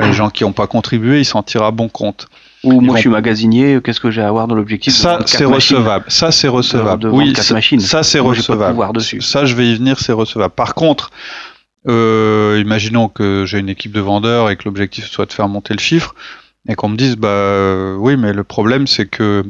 les 0.00 0.12
gens 0.12 0.31
qui 0.31 0.44
n'ont 0.44 0.52
pas 0.52 0.66
contribué, 0.66 1.20
ils 1.20 1.24
s'en 1.24 1.42
tirent 1.42 1.64
à 1.64 1.70
bon 1.70 1.88
compte. 1.88 2.28
Ou 2.64 2.81
moi 2.81 2.94
je 2.94 3.00
suis 3.00 3.11
magasinier, 3.11 3.81
qu'est-ce 3.83 3.98
que 3.98 4.11
j'ai 4.11 4.22
à 4.22 4.31
voir 4.31 4.46
dans 4.46 4.55
l'objectif 4.55 4.94
Ça 4.94 5.18
c'est 5.26 5.44
recevable. 5.44 6.05
Ça 6.09 6.31
c'est 6.31 6.48
recevable. 6.48 7.09
oui, 7.09 7.35
ça 7.35 8.02
c'est 8.02 8.20
recevable. 8.20 9.00
Ça 9.20 9.44
je 9.44 9.55
vais 9.55 9.66
y 9.66 9.74
venir, 9.74 9.98
c'est 9.98 10.12
recevable. 10.12 10.55
Par 10.55 10.74
contre, 10.74 11.11
euh, 11.88 12.59
imaginons 12.61 13.09
que 13.09 13.44
j'ai 13.46 13.59
une 13.59 13.68
équipe 13.68 13.92
de 13.92 14.00
vendeurs 14.00 14.50
et 14.50 14.57
que 14.57 14.62
l'objectif 14.64 15.07
soit 15.07 15.26
de 15.26 15.33
faire 15.33 15.48
monter 15.48 15.74
le 15.74 15.81
chiffre 15.81 16.14
et 16.68 16.76
qu'on 16.76 16.88
me 16.88 16.96
dise 16.96 17.16
bah 17.16 17.96
oui, 17.98 18.16
mais 18.16 18.33
le 18.33 18.44
problème 18.44 18.87
c'est 18.87 19.07
que 19.07 19.44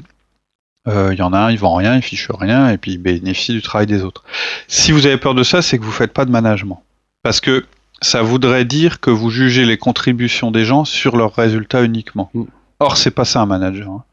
euh, 0.89 1.11
il 1.13 1.19
y 1.19 1.23
en 1.23 1.33
a 1.33 1.39
un, 1.39 1.51
il 1.51 1.59
vend 1.59 1.75
rien, 1.75 1.97
il 1.97 2.03
fiche 2.03 2.29
rien, 2.31 2.71
et 2.71 2.79
puis 2.79 2.93
il 2.93 2.99
bénéficie 2.99 3.53
du 3.53 3.63
travail 3.63 3.87
des 3.87 4.03
autres. 4.03 4.25
Si 4.69 4.93
vous 4.93 5.07
avez 5.07 5.17
peur 5.17 5.35
de 5.35 5.43
ça, 5.43 5.63
c'est 5.63 5.79
que 5.79 5.85
vous 5.85 5.93
faites 5.93 6.13
pas 6.13 6.25
de 6.25 6.31
management. 6.31 6.83
Parce 7.23 7.41
que 7.41 7.65
ça 8.01 8.23
voudrait 8.23 8.65
dire 8.65 9.01
que 9.01 9.11
vous 9.11 9.31
jugez 9.31 9.65
les 9.65 9.79
contributions 9.79 10.51
des 10.51 10.65
gens 10.65 10.85
sur 10.85 11.17
leurs 11.17 11.35
résultats 11.35 11.83
uniquement. 11.83 12.31
Mm. 12.35 12.45
Or, 12.81 12.97
c'est 12.97 13.13
pas 13.13 13.25
ça 13.25 13.41
un 13.41 13.47
manager. 13.47 13.89
Hein. 13.89 14.05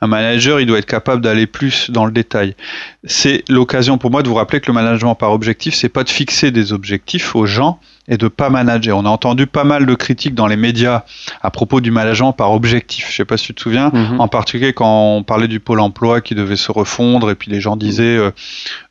Un 0.00 0.08
manager, 0.08 0.58
il 0.58 0.66
doit 0.66 0.78
être 0.78 0.86
capable 0.86 1.22
d'aller 1.22 1.46
plus 1.46 1.90
dans 1.90 2.04
le 2.04 2.10
détail. 2.10 2.56
C'est 3.04 3.44
l'occasion 3.48 3.96
pour 3.96 4.10
moi 4.10 4.24
de 4.24 4.28
vous 4.28 4.34
rappeler 4.34 4.60
que 4.60 4.66
le 4.66 4.72
management 4.72 5.14
par 5.14 5.30
objectif, 5.30 5.74
c'est 5.74 5.88
pas 5.88 6.02
de 6.02 6.08
fixer 6.08 6.50
des 6.50 6.72
objectifs 6.72 7.36
aux 7.36 7.46
gens, 7.46 7.78
et 8.08 8.16
de 8.16 8.28
pas 8.28 8.50
manager. 8.50 8.96
On 8.96 9.04
a 9.04 9.10
entendu 9.10 9.46
pas 9.46 9.64
mal 9.64 9.86
de 9.86 9.94
critiques 9.94 10.34
dans 10.34 10.46
les 10.46 10.56
médias 10.56 11.04
à 11.42 11.50
propos 11.50 11.80
du 11.80 11.90
management 11.90 12.32
par 12.32 12.52
objectif. 12.52 13.08
Je 13.10 13.16
sais 13.16 13.24
pas 13.24 13.36
si 13.36 13.46
tu 13.46 13.54
te 13.54 13.60
souviens, 13.60 13.90
mhm. 13.92 14.20
en 14.20 14.28
particulier 14.28 14.72
quand 14.72 15.16
on 15.16 15.22
parlait 15.22 15.48
du 15.48 15.60
pôle 15.60 15.80
emploi 15.80 16.20
qui 16.20 16.34
devait 16.34 16.56
se 16.56 16.72
refondre 16.72 17.30
et 17.30 17.34
puis 17.34 17.50
les 17.50 17.60
gens 17.60 17.76
disaient 17.76 18.16
euh, 18.16 18.30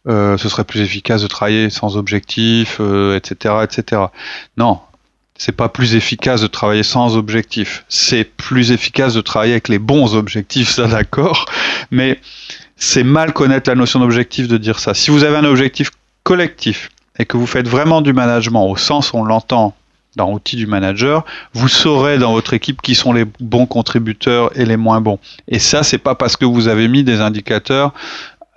euh, 0.07 0.37
ce 0.37 0.47
serait 0.49 0.63
plus 0.63 0.81
efficace 0.81 1.21
de 1.23 1.27
travailler 1.27 1.69
sans 1.69 1.97
objectif, 1.97 2.77
euh, 2.79 3.17
etc., 3.17 3.55
etc. 3.63 4.03
Non, 4.57 4.79
c'est 5.35 5.51
pas 5.51 5.69
plus 5.69 5.95
efficace 5.95 6.41
de 6.41 6.47
travailler 6.47 6.83
sans 6.83 7.17
objectif. 7.17 7.85
C'est 7.89 8.23
plus 8.23 8.71
efficace 8.71 9.13
de 9.13 9.21
travailler 9.21 9.53
avec 9.53 9.67
les 9.67 9.79
bons 9.79 10.15
objectifs, 10.15 10.69
ça 10.69 10.87
d'accord. 10.87 11.45
Mais 11.89 12.19
c'est 12.75 13.03
mal 13.03 13.33
connaître 13.33 13.69
la 13.69 13.75
notion 13.75 13.99
d'objectif 13.99 14.47
de 14.47 14.57
dire 14.57 14.79
ça. 14.79 14.93
Si 14.93 15.09
vous 15.09 15.23
avez 15.23 15.37
un 15.37 15.45
objectif 15.45 15.89
collectif 16.23 16.89
et 17.19 17.25
que 17.25 17.37
vous 17.37 17.47
faites 17.47 17.67
vraiment 17.67 18.01
du 18.01 18.13
management 18.13 18.69
au 18.69 18.77
sens 18.77 19.13
où 19.13 19.17
on 19.17 19.23
l'entend 19.23 19.75
dans 20.15 20.31
l'outil 20.31 20.55
du 20.55 20.67
manager, 20.67 21.23
vous 21.53 21.67
saurez 21.67 22.17
dans 22.17 22.33
votre 22.33 22.53
équipe 22.53 22.81
qui 22.81 22.95
sont 22.95 23.13
les 23.13 23.25
bons 23.39 23.67
contributeurs 23.67 24.49
et 24.59 24.65
les 24.65 24.77
moins 24.77 24.99
bons. 24.99 25.19
Et 25.47 25.59
ça, 25.59 25.83
c'est 25.83 25.99
pas 25.99 26.15
parce 26.15 26.35
que 26.35 26.45
vous 26.45 26.67
avez 26.67 26.87
mis 26.87 27.03
des 27.03 27.21
indicateurs 27.21 27.93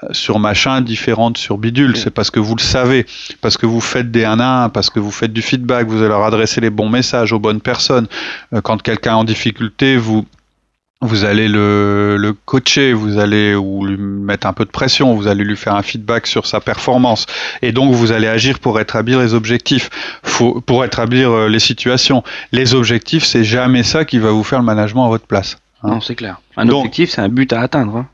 euh, 0.03 0.09
sur 0.13 0.39
machin 0.39 0.81
différentes 0.81 1.37
sur 1.37 1.59
bidule, 1.59 1.97
c'est 1.97 2.11
parce 2.11 2.31
que 2.31 2.41
vous 2.41 2.57
le 2.57 2.63
savez, 2.63 3.07
parce 3.43 3.59
que 3.59 3.67
vous 3.67 3.83
faites 3.83 4.11
des 4.11 4.25
1 4.25 4.41
à 4.41 4.65
1, 4.65 4.69
parce 4.71 4.89
que 4.89 4.99
vous 4.99 5.11
faites 5.11 5.33
du 5.33 5.43
feedback, 5.43 5.87
vous 5.87 5.99
allez 5.99 6.09
leur 6.09 6.25
adresser 6.25 6.63
les 6.63 6.71
bons 6.71 6.89
messages 6.89 7.33
aux 7.33 7.39
bonnes 7.39 7.61
personnes. 7.61 8.07
Euh, 8.55 8.63
quand 8.63 8.81
quelqu'un 8.81 9.13
est 9.13 9.17
en 9.17 9.25
difficulté, 9.25 9.97
vous 9.99 10.25
vous 11.03 11.25
allez 11.25 11.49
le, 11.49 12.17
le, 12.19 12.33
coacher, 12.33 12.93
vous 12.93 13.19
allez 13.19 13.55
ou 13.55 13.85
lui 13.87 13.97
mettre 13.97 14.47
un 14.47 14.53
peu 14.53 14.65
de 14.65 14.71
pression, 14.71 15.15
vous 15.15 15.29
allez 15.29 15.45
lui 15.45 15.57
faire 15.57 15.75
un 15.75 15.83
feedback 15.83 16.27
sur 16.27 16.47
sa 16.47 16.61
performance, 16.61 17.27
et 17.63 17.73
donc 17.73 17.95
vous 17.95 18.13
allez 18.13 18.29
agir 18.29 18.59
pour 18.59 18.79
établir 18.81 19.19
les 19.21 19.33
objectifs, 19.33 19.89
faut, 20.23 20.61
pour 20.61 20.85
établir 20.85 21.31
euh, 21.31 21.49
les 21.49 21.59
situations. 21.59 22.23
Les 22.53 22.75
objectifs, 22.75 23.25
c'est 23.25 23.45
jamais 23.45 23.83
ça 23.83 24.05
qui 24.05 24.19
va 24.19 24.31
vous 24.31 24.45
faire 24.45 24.59
le 24.59 24.65
management 24.67 25.07
à 25.07 25.09
votre 25.09 25.27
place. 25.27 25.59
Hein. 25.83 25.89
Non, 25.93 26.01
c'est 26.01 26.15
clair. 26.15 26.41
Un 26.57 26.69
objectif, 26.69 27.11
c'est 27.11 27.23
un 27.23 27.29
but 27.29 27.51
à 27.53 27.63
atteindre. 27.63 27.97
Hein. 27.97 28.07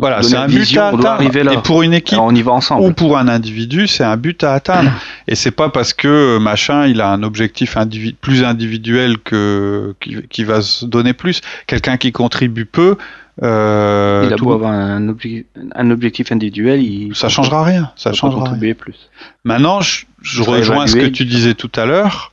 Voilà, 0.00 0.22
c'est 0.22 0.36
un 0.36 0.46
but 0.46 0.76
à 0.76 0.88
atteindre. 0.88 1.52
Et 1.52 1.62
pour 1.62 1.82
une 1.82 1.92
équipe 1.92 2.18
on 2.20 2.32
y 2.32 2.42
va 2.42 2.52
ensemble. 2.52 2.82
ou 2.84 2.92
pour 2.92 3.18
un 3.18 3.26
individu, 3.26 3.88
c'est 3.88 4.04
un 4.04 4.16
but 4.16 4.44
à 4.44 4.54
atteindre. 4.54 4.92
et 5.26 5.34
c'est 5.34 5.50
pas 5.50 5.70
parce 5.70 5.92
que 5.92 6.06
euh, 6.06 6.38
machin, 6.38 6.86
il 6.86 7.00
a 7.00 7.10
un 7.10 7.24
objectif 7.24 7.76
plus 8.20 8.44
individuel 8.44 9.18
que 9.18 9.96
qui, 10.30 10.44
va 10.44 10.62
se 10.62 10.84
donner 10.84 11.14
plus. 11.14 11.40
Quelqu'un 11.66 11.96
qui 11.96 12.12
contribue 12.12 12.64
peu. 12.64 12.96
Euh, 13.42 14.24
il 14.26 14.32
a 14.32 14.36
beau 14.36 14.52
avoir 14.52 14.72
un, 14.72 15.08
objectif, 15.08 16.30
individuel, 16.32 16.80
il 16.80 17.14
ça 17.16 17.28
changera 17.28 17.64
rien. 17.64 17.90
Ça 17.96 18.12
changera 18.12 18.40
contribuer 18.40 18.74
plus. 18.74 19.10
Maintenant, 19.42 19.80
je, 19.80 20.04
je 20.22 20.42
rejoins 20.42 20.86
ce 20.86 20.94
que 20.94 21.06
tu 21.06 21.24
disais 21.24 21.54
tout 21.54 21.72
à 21.74 21.86
l'heure. 21.86 22.32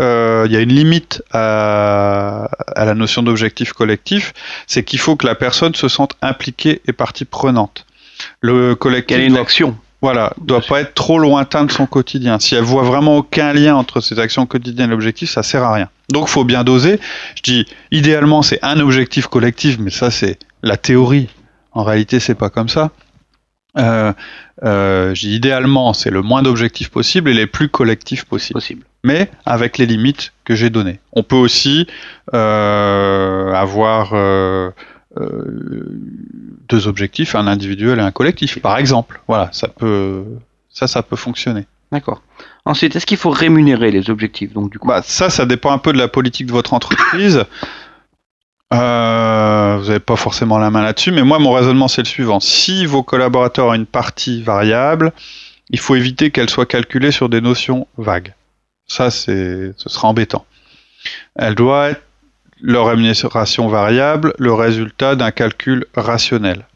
Euh, 0.00 0.44
il 0.46 0.52
y 0.52 0.56
a 0.56 0.60
une 0.60 0.72
limite 0.72 1.22
à, 1.32 2.48
la 2.76 2.94
notion 2.94 3.22
d'objectif 3.22 3.72
collectif, 3.72 4.32
c'est 4.66 4.82
qu'il 4.82 4.98
faut 4.98 5.16
que 5.16 5.26
la 5.26 5.34
personne 5.34 5.74
se 5.74 5.88
sente 5.88 6.16
impliquée 6.22 6.80
et 6.86 6.92
partie 6.92 7.24
prenante. 7.24 7.86
Le 8.40 8.74
collectif. 8.74 9.16
Quelle 9.16 9.24
est 9.24 9.28
une 9.28 9.36
action? 9.36 9.76
voilà, 10.02 10.32
doit 10.40 10.62
pas 10.62 10.80
être 10.80 10.94
trop 10.94 11.18
lointain 11.18 11.64
de 11.64 11.72
son 11.72 11.86
quotidien. 11.86 12.38
Si 12.38 12.54
elle 12.54 12.64
voit 12.64 12.84
vraiment 12.84 13.18
aucun 13.18 13.52
lien 13.52 13.76
entre 13.76 14.00
ses 14.00 14.18
actions 14.18 14.46
quotidiennes 14.46 14.88
et 14.88 14.92
l'objectif, 14.92 15.28
ça 15.28 15.42
sert 15.42 15.62
à 15.62 15.74
rien. 15.74 15.90
Donc, 16.10 16.28
faut 16.28 16.44
bien 16.44 16.64
doser. 16.64 16.98
Je 17.36 17.42
dis, 17.42 17.66
idéalement, 17.90 18.42
c'est 18.42 18.58
un 18.62 18.80
objectif 18.80 19.26
collectif, 19.26 19.78
mais 19.78 19.90
ça, 19.90 20.10
c'est 20.10 20.38
la 20.62 20.76
théorie. 20.76 21.28
En 21.72 21.84
réalité, 21.84 22.18
c'est 22.18 22.34
pas 22.34 22.48
comme 22.48 22.68
ça. 22.68 22.90
Euh, 23.78 24.12
euh, 24.64 25.14
idéalement, 25.22 25.92
c'est 25.92 26.10
le 26.10 26.22
moins 26.22 26.42
d'objectifs 26.42 26.88
possible 26.88 27.30
et 27.30 27.34
les 27.34 27.46
plus 27.46 27.68
collectifs 27.68 28.24
possibles. 28.24 28.54
Possible 28.54 28.84
mais 29.04 29.30
avec 29.46 29.78
les 29.78 29.86
limites 29.86 30.32
que 30.44 30.54
j'ai 30.54 30.70
données. 30.70 31.00
On 31.12 31.22
peut 31.22 31.36
aussi 31.36 31.86
euh, 32.34 33.52
avoir 33.52 34.10
euh, 34.12 34.70
euh, 35.18 36.00
deux 36.68 36.86
objectifs, 36.88 37.34
un 37.34 37.46
individuel 37.46 37.98
et 37.98 38.02
un 38.02 38.10
collectif, 38.10 38.60
par 38.60 38.78
exemple. 38.78 39.20
Voilà, 39.28 39.48
ça 39.52 39.68
peut, 39.68 40.24
ça, 40.70 40.86
ça 40.86 41.02
peut 41.02 41.16
fonctionner. 41.16 41.66
D'accord. 41.92 42.22
Ensuite, 42.64 42.94
est-ce 42.94 43.06
qu'il 43.06 43.16
faut 43.16 43.30
rémunérer 43.30 43.90
les 43.90 44.10
objectifs 44.10 44.52
donc 44.52 44.70
du 44.70 44.78
coup? 44.78 44.86
Bah, 44.86 45.02
Ça, 45.02 45.30
ça 45.30 45.46
dépend 45.46 45.72
un 45.72 45.78
peu 45.78 45.92
de 45.92 45.98
la 45.98 46.08
politique 46.08 46.46
de 46.46 46.52
votre 46.52 46.74
entreprise. 46.74 47.44
vous 48.70 48.76
n'avez 48.76 49.98
pas 49.98 50.16
forcément 50.16 50.58
la 50.58 50.70
main 50.70 50.82
là-dessus, 50.82 51.10
mais 51.10 51.22
moi, 51.22 51.38
mon 51.38 51.52
raisonnement, 51.52 51.88
c'est 51.88 52.02
le 52.02 52.06
suivant. 52.06 52.38
Si 52.38 52.86
vos 52.86 53.02
collaborateurs 53.02 53.68
ont 53.68 53.74
une 53.74 53.86
partie 53.86 54.42
variable, 54.42 55.12
il 55.70 55.80
faut 55.80 55.96
éviter 55.96 56.30
qu'elle 56.30 56.50
soit 56.50 56.66
calculée 56.66 57.10
sur 57.10 57.28
des 57.28 57.40
notions 57.40 57.88
vagues. 57.96 58.34
Ça, 58.90 59.12
c'est, 59.12 59.72
ce 59.76 59.88
sera 59.88 60.08
embêtant. 60.08 60.44
Elle 61.36 61.54
doit 61.54 61.90
être 61.90 62.02
leur 62.60 62.88
rémunération 62.88 63.68
variable, 63.68 64.34
le 64.36 64.52
résultat 64.52 65.14
d'un 65.14 65.30
calcul 65.30 65.86
rationnel. 65.94 66.66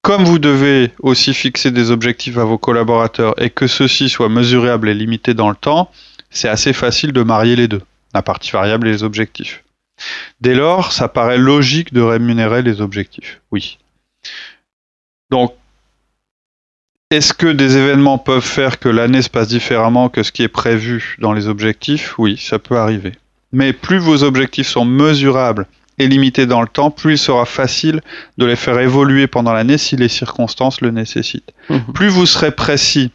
Comme 0.00 0.24
vous 0.24 0.38
devez 0.38 0.92
aussi 1.00 1.34
fixer 1.34 1.72
des 1.72 1.90
objectifs 1.90 2.38
à 2.38 2.44
vos 2.44 2.56
collaborateurs 2.56 3.34
et 3.36 3.50
que 3.50 3.66
ceux-ci 3.66 4.08
soient 4.08 4.30
mesurables 4.30 4.88
et 4.88 4.94
limités 4.94 5.34
dans 5.34 5.50
le 5.50 5.56
temps, 5.56 5.92
c'est 6.30 6.48
assez 6.48 6.72
facile 6.72 7.12
de 7.12 7.22
marier 7.22 7.54
les 7.54 7.68
deux, 7.68 7.82
la 8.14 8.22
partie 8.22 8.52
variable 8.52 8.88
et 8.88 8.92
les 8.92 9.02
objectifs. 9.02 9.62
Dès 10.40 10.54
lors, 10.54 10.90
ça 10.90 11.08
paraît 11.08 11.36
logique 11.36 11.92
de 11.92 12.00
rémunérer 12.00 12.62
les 12.62 12.80
objectifs. 12.80 13.42
Oui. 13.50 13.78
Donc, 15.28 15.54
est-ce 17.10 17.34
que 17.34 17.48
des 17.48 17.76
événements 17.76 18.18
peuvent 18.18 18.44
faire 18.44 18.78
que 18.78 18.88
l'année 18.88 19.22
se 19.22 19.28
passe 19.28 19.48
différemment 19.48 20.08
que 20.08 20.22
ce 20.22 20.30
qui 20.30 20.44
est 20.44 20.48
prévu 20.48 21.16
dans 21.18 21.32
les 21.32 21.48
objectifs? 21.48 22.14
Oui, 22.18 22.36
ça 22.38 22.60
peut 22.60 22.76
arriver. 22.76 23.12
Mais 23.52 23.72
plus 23.72 23.98
vos 23.98 24.22
objectifs 24.22 24.68
sont 24.68 24.84
mesurables 24.84 25.66
et 25.98 26.06
limités 26.06 26.46
dans 26.46 26.62
le 26.62 26.68
temps, 26.68 26.90
plus 26.90 27.14
il 27.14 27.18
sera 27.18 27.44
facile 27.46 28.00
de 28.38 28.46
les 28.46 28.56
faire 28.56 28.78
évoluer 28.78 29.26
pendant 29.26 29.52
l'année 29.52 29.76
si 29.76 29.96
les 29.96 30.08
circonstances 30.08 30.80
le 30.80 30.92
nécessitent. 30.92 31.52
Mhm. 31.68 31.92
Plus 31.92 32.08
vous 32.08 32.26
serez 32.26 32.52
précis 32.52 33.10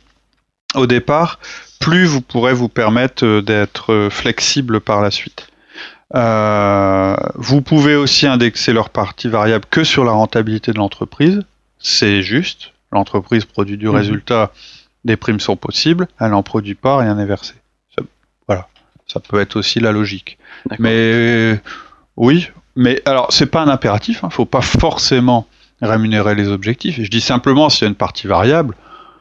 au 0.75 0.87
départ, 0.87 1.39
plus 1.79 2.05
vous 2.05 2.21
pourrez 2.21 2.53
vous 2.53 2.69
permettre 2.69 3.25
euh, 3.25 3.41
d'être 3.41 3.93
euh, 3.93 4.09
flexible 4.09 4.81
par 4.81 5.01
la 5.01 5.09
suite. 5.09 5.47
Euh, 6.15 7.15
vous 7.35 7.61
pouvez 7.61 7.95
aussi 7.95 8.27
indexer 8.27 8.73
leur 8.73 8.89
partie 8.89 9.29
variable 9.29 9.65
que 9.69 9.83
sur 9.83 10.03
la 10.03 10.11
rentabilité 10.11 10.73
de 10.73 10.77
l'entreprise, 10.77 11.43
c'est 11.79 12.21
juste, 12.21 12.71
l'entreprise 12.95 13.45
produit 13.45 13.77
du 13.77 13.87
mhm. 13.87 13.95
résultat, 13.95 14.51
des 15.03 15.17
primes 15.17 15.39
sont 15.39 15.55
possibles, 15.55 16.07
elle 16.19 16.31
n'en 16.31 16.43
produit 16.43 16.75
pas, 16.75 16.97
rien 16.97 17.15
n'est 17.15 17.25
versé. 17.25 17.53
voilà, 18.47 18.67
ça 19.05 19.19
peut 19.19 19.39
être 19.39 19.55
aussi 19.55 19.79
la 19.79 19.91
logique. 19.91 20.37
Mais 20.79 21.59
oui, 22.17 22.49
mais 22.75 23.01
alors 23.05 23.31
c'est 23.31 23.45
pas 23.45 23.61
un 23.61 23.69
impératif, 23.69 24.19
il 24.21 24.25
hein. 24.25 24.29
ne 24.29 24.33
faut 24.33 24.45
pas 24.45 24.61
forcément 24.61 25.47
rémunérer 25.81 26.35
les 26.35 26.47
objectifs. 26.47 26.99
je 26.99 27.09
dis 27.09 27.21
simplement 27.21 27.69
s'il 27.69 27.83
y 27.83 27.85
a 27.85 27.89
une 27.89 27.95
partie 27.95 28.27
variable, 28.27 28.75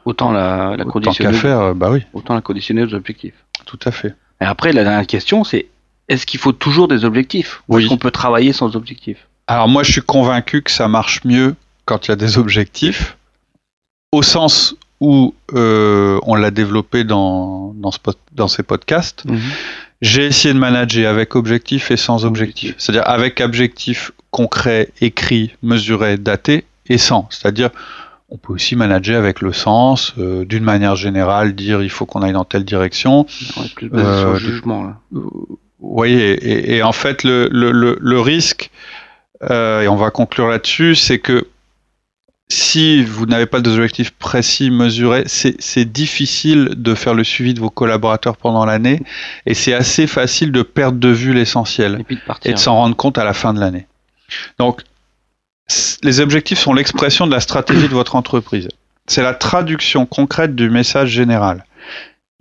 autant 0.05 0.31
la, 0.31 0.75
la 0.77 0.85
conditionner. 0.85 1.37
faire, 1.37 1.59
euh, 1.59 1.73
bah 1.73 1.89
oui. 1.91 2.03
Autant 2.13 2.33
la 2.33 2.41
conditionner 2.41 2.83
aux 2.83 2.93
objectifs. 2.93 3.35
Tout 3.65 3.79
à 3.85 3.91
fait. 3.91 4.15
Et 4.41 4.45
après, 4.45 4.71
la 4.71 4.83
dernière 4.83 5.07
question, 5.07 5.43
c'est 5.43 5.67
est-ce 6.07 6.25
qu'il 6.25 6.39
faut 6.39 6.51
toujours 6.51 6.87
des 6.87 7.03
objectifs? 7.03 7.63
Ou 7.67 7.79
est-ce 7.79 7.87
qu'on 7.87 7.97
peut 7.97 8.11
travailler 8.11 8.53
sans 8.53 8.75
objectifs? 8.75 9.27
Alors 9.47 9.67
moi, 9.67 9.83
je 9.83 9.91
suis 9.91 10.01
convaincu 10.01 10.61
que 10.61 10.71
ça 10.71 10.87
marche 10.87 11.23
mieux 11.23 11.55
quand 11.85 12.07
il 12.07 12.09
y 12.09 12.13
a 12.13 12.15
des 12.15 12.37
objectifs 12.37 13.17
au 14.15 14.21
sens 14.21 14.75
où 15.01 15.33
euh, 15.53 16.19
on 16.23 16.35
l'a 16.35 16.51
développé 16.51 17.03
dans, 17.03 17.73
dans, 17.75 17.91
ce, 17.91 17.99
dans 18.33 18.47
ces 18.47 18.63
podcasts. 18.63 19.25
Mhm. 19.25 19.39
J'ai 20.01 20.25
essayé 20.25 20.53
de 20.53 20.59
manager 20.59 21.09
avec 21.09 21.35
objectif 21.35 21.91
et 21.91 21.97
sans 21.97 22.25
objectif. 22.25 22.75
C'est-à-dire 22.77 23.07
avec 23.07 23.41
objectif 23.41 24.11
concret, 24.31 24.89
écrit, 25.01 25.51
mesuré, 25.63 26.17
daté 26.17 26.65
et 26.87 26.97
sans. 26.97 27.27
C'est-à-dire 27.29 27.69
on 28.29 28.37
peut 28.37 28.53
aussi 28.53 28.75
manager 28.75 29.19
avec 29.19 29.41
le 29.41 29.53
sens, 29.53 30.13
euh, 30.17 30.45
d'une 30.45 30.63
manière 30.63 30.95
générale, 30.95 31.53
dire 31.53 31.83
il 31.83 31.89
faut 31.89 32.05
qu'on 32.05 32.21
aille 32.21 32.33
dans 32.33 32.43
telle 32.43 32.65
direction. 32.65 33.25
Ouais, 33.57 33.67
plus 33.75 33.89
basé 33.89 34.19
sur 34.19 34.31
le 34.33 34.39
jugement. 34.39 34.83
Là. 34.83 34.97
Oui, 35.79 36.13
et, 36.13 36.75
et, 36.75 36.83
en 36.83 36.91
fait, 36.91 37.23
le, 37.23 37.47
le, 37.51 37.71
le, 37.71 37.97
le 38.01 38.19
risque, 38.19 38.71
euh, 39.51 39.81
et 39.81 39.87
on 39.87 39.95
va 39.95 40.09
conclure 40.09 40.47
là-dessus, 40.47 40.95
c'est 40.95 41.19
que 41.19 41.47
si 42.47 43.03
vous 43.03 43.25
n'avez 43.25 43.47
pas 43.47 43.59
d'objectifs 43.59 44.11
précis, 44.11 44.69
mesurés, 44.69 45.23
c'est 45.25 45.91
difficile 45.91 46.69
de 46.75 46.93
faire 46.93 47.15
le 47.15 47.23
suivi 47.23 47.53
de 47.55 47.59
vos 47.59 47.71
collaborateurs 47.71 48.37
pendant 48.37 48.65
l'année 48.65 49.01
et 49.45 49.55
c'est 49.55 49.73
assez 49.73 50.05
facile 50.05 50.51
de 50.51 50.61
perdre 50.61 50.99
de 50.99 51.09
vue 51.09 51.33
l'essentiel 51.33 52.03
Et 52.09 52.15
de 52.15 52.19
partir. 52.21 52.51
et 52.51 52.53
de 52.53 52.59
s'en 52.59 52.75
rendre 52.75 52.95
compte 52.95 53.17
à 53.17 53.23
la 53.23 53.33
fin 53.33 53.53
de 53.53 53.59
l'année. 53.59 53.87
Donc, 54.59 54.81
les 56.03 56.19
objectifs 56.19 56.59
sont 56.59 56.73
l'expression 56.73 57.25
de 57.25 57.31
la 57.31 57.39
stratégie 57.39 57.87
de 57.87 57.93
votre 57.93 58.15
entreprise. 58.15 58.69
C'est 59.07 59.23
la 59.23 59.33
traduction 59.33 60.05
concrète 60.05 60.55
du 60.55 60.69
message 60.69 61.09
général. 61.09 61.65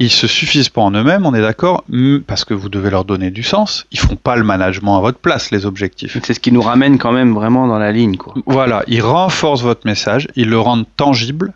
Ils 0.00 0.10
se 0.10 0.26
suffisent 0.26 0.70
pas 0.70 0.80
en 0.80 0.90
eux-mêmes, 0.90 1.24
on 1.24 1.34
est 1.34 1.40
d'accord, 1.40 1.84
parce 2.26 2.44
que 2.44 2.52
vous 2.52 2.68
devez 2.68 2.90
leur 2.90 3.04
donner 3.04 3.30
du 3.30 3.44
sens. 3.44 3.86
Ils 3.92 3.98
font 4.00 4.16
pas 4.16 4.34
le 4.34 4.42
management 4.42 4.96
à 4.96 5.00
votre 5.00 5.18
place, 5.18 5.52
les 5.52 5.66
objectifs. 5.66 6.18
C'est 6.24 6.34
ce 6.34 6.40
qui 6.40 6.50
nous 6.50 6.62
ramène 6.62 6.98
quand 6.98 7.12
même 7.12 7.32
vraiment 7.32 7.68
dans 7.68 7.78
la 7.78 7.92
ligne. 7.92 8.16
Quoi. 8.16 8.34
Voilà, 8.46 8.82
ils 8.88 9.02
renforcent 9.02 9.62
votre 9.62 9.86
message, 9.86 10.26
ils 10.34 10.48
le 10.48 10.58
rendent 10.58 10.86
tangible 10.96 11.52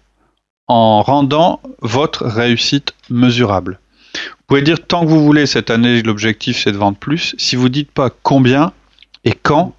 en 0.69 1.03
rendant 1.03 1.61
votre 1.83 2.27
réussite 2.27 2.95
mesurable. 3.11 3.81
Vous 4.15 4.45
pouvez 4.47 4.63
dire 4.63 4.87
tant 4.87 5.05
que 5.05 5.11
vous 5.11 5.25
voulez 5.25 5.47
cette 5.47 5.71
année, 5.71 6.03
l'objectif 6.03 6.63
c'est 6.63 6.73
de 6.73 6.77
vendre 6.77 6.97
plus. 6.97 7.35
Si 7.39 7.57
vous 7.57 7.69
dites 7.69 7.91
pas 7.91 8.09
combien 8.23 8.73
et 9.25 9.33
quand 9.33 9.75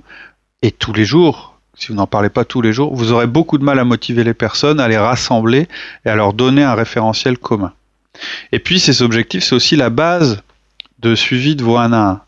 et 0.62 0.72
tous 0.72 0.92
les 0.92 1.06
jours, 1.06 1.58
si 1.76 1.88
vous 1.88 1.94
n'en 1.94 2.08
parlez 2.08 2.30
pas 2.30 2.44
tous 2.44 2.62
les 2.62 2.74
jours, 2.74 2.94
vous 2.94 3.14
aurez 3.14 3.28
beaucoup 3.28 3.58
de 3.58 3.64
mal 3.64 3.80
à 3.80 3.86
motiver 3.86 4.26
les 4.26 4.34
personnes, 4.34 4.82
à 4.82 4.90
les 4.90 4.98
rassembler 4.98 5.70
et 6.06 6.10
à 6.10 6.16
leur 6.16 6.34
donner 6.34 6.64
un 6.64 6.74
référentiel 6.74 7.38
commun. 7.38 7.72
Et 8.52 8.60
puis 8.60 8.80
ces 8.80 9.02
objectifs, 9.02 9.44
c'est 9.44 9.56
aussi 9.56 9.76
la 9.76 9.90
base 9.90 10.42
de 11.00 11.16
suivi 11.16 11.56
de 11.56 11.64
vos 11.64 11.78
1 11.78 11.94
à 11.94 11.98
1. 12.12 12.22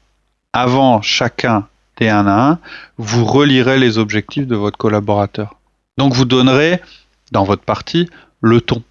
Avant 0.53 1.01
chacun 1.01 1.67
des 1.97 2.09
1 2.09 2.27
à 2.27 2.49
1, 2.51 2.59
vous 2.97 3.25
relirez 3.25 3.79
les 3.79 3.97
objectifs 3.97 4.47
de 4.47 4.55
votre 4.55 4.77
collaborateur. 4.77 5.55
Donc 5.97 6.13
vous 6.13 6.25
donnerez 6.25 6.79
dans 7.31 7.43
votre 7.43 7.63
partie 7.63 8.09
le 8.41 8.61
ton. 8.61 8.83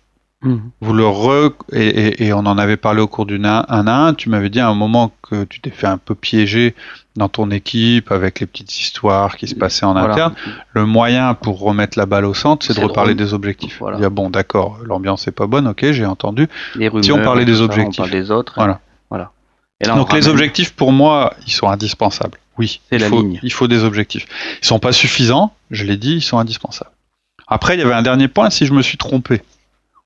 Vous 0.80 0.94
le 0.94 1.06
re... 1.06 1.52
et, 1.72 1.86
et- 1.86 2.24
et 2.28 2.32
on 2.32 2.38
en 2.38 2.56
avait 2.56 2.78
parlé 2.78 3.02
au 3.02 3.06
cours 3.06 3.26
d'une 3.26 3.44
1 3.44 3.58
à 3.68 4.06
1. 4.08 4.14
Tu 4.14 4.30
m'avais 4.30 4.48
dit 4.48 4.60
à 4.60 4.68
un 4.68 4.74
moment 4.74 5.12
que 5.22 5.44
tu 5.44 5.60
t'es 5.60 5.70
fait 5.70 5.86
un 5.86 5.98
peu 5.98 6.14
piéger 6.14 6.74
dans 7.16 7.28
ton 7.28 7.50
équipe 7.50 8.12
avec 8.12 8.40
les 8.40 8.46
petites 8.46 8.78
histoires 8.80 9.36
qui 9.36 9.48
se 9.48 9.54
passaient 9.54 9.84
en 9.84 9.92
Voilà. 9.92 10.12
interne. 10.12 10.34
Le 10.72 10.86
moyen 10.86 11.34
pour 11.34 11.58
remettre 11.60 11.98
la 11.98 12.06
balle 12.06 12.24
au 12.24 12.34
centre, 12.34 12.64
c'est 12.64 12.74
de 12.74 12.80
reparler 12.84 13.14
drôle. 13.14 13.26
des 13.26 13.34
objectifs. 13.34 13.78
Voilà. 13.80 13.98
Dire 13.98 14.10
bon, 14.10 14.30
d'accord, 14.30 14.78
l'ambiance 14.84 15.26
est 15.26 15.32
pas 15.32 15.46
bonne, 15.46 15.66
ok, 15.66 15.90
j'ai 15.92 16.06
entendu. 16.06 16.48
Les 16.76 16.88
rumeurs, 16.88 17.04
Si 17.04 17.12
on 17.12 17.22
parlait 17.22 17.44
des 17.44 17.56
ça, 17.56 17.62
objectifs. 17.62 17.98
On 18.00 18.02
parle 18.04 18.10
des 18.12 18.30
autres. 18.30 18.52
Voilà. 18.56 18.80
voilà. 19.10 19.32
Et 19.80 19.86
là, 19.86 19.94
on 19.94 19.98
Donc 19.98 20.12
les 20.12 20.20
ramène- 20.20 20.30
objectifs, 20.30 20.72
pour 20.72 20.92
moi, 20.92 21.34
ils 21.46 21.52
sont 21.52 21.68
indispensables. 21.68 22.38
Oui, 22.58 22.80
il 22.92 22.98
la 23.00 23.08
faut, 23.08 23.22
ligne. 23.22 23.40
il 23.42 23.52
faut 23.52 23.66
des 23.68 23.82
objectifs. 23.84 24.26
Ils 24.62 24.66
sont 24.66 24.78
pas 24.78 24.92
suffisants, 24.92 25.52
je 25.70 25.84
l'ai 25.84 25.96
dit, 25.96 26.16
ils 26.16 26.22
sont 26.22 26.38
indispensables. 26.38 26.90
Après, 27.48 27.74
il 27.74 27.80
y 27.80 27.82
avait 27.82 27.94
un 27.94 28.02
dernier 28.02 28.28
point, 28.28 28.50
si 28.50 28.66
je 28.66 28.72
me 28.72 28.82
suis 28.82 28.98
trompé. 28.98 29.42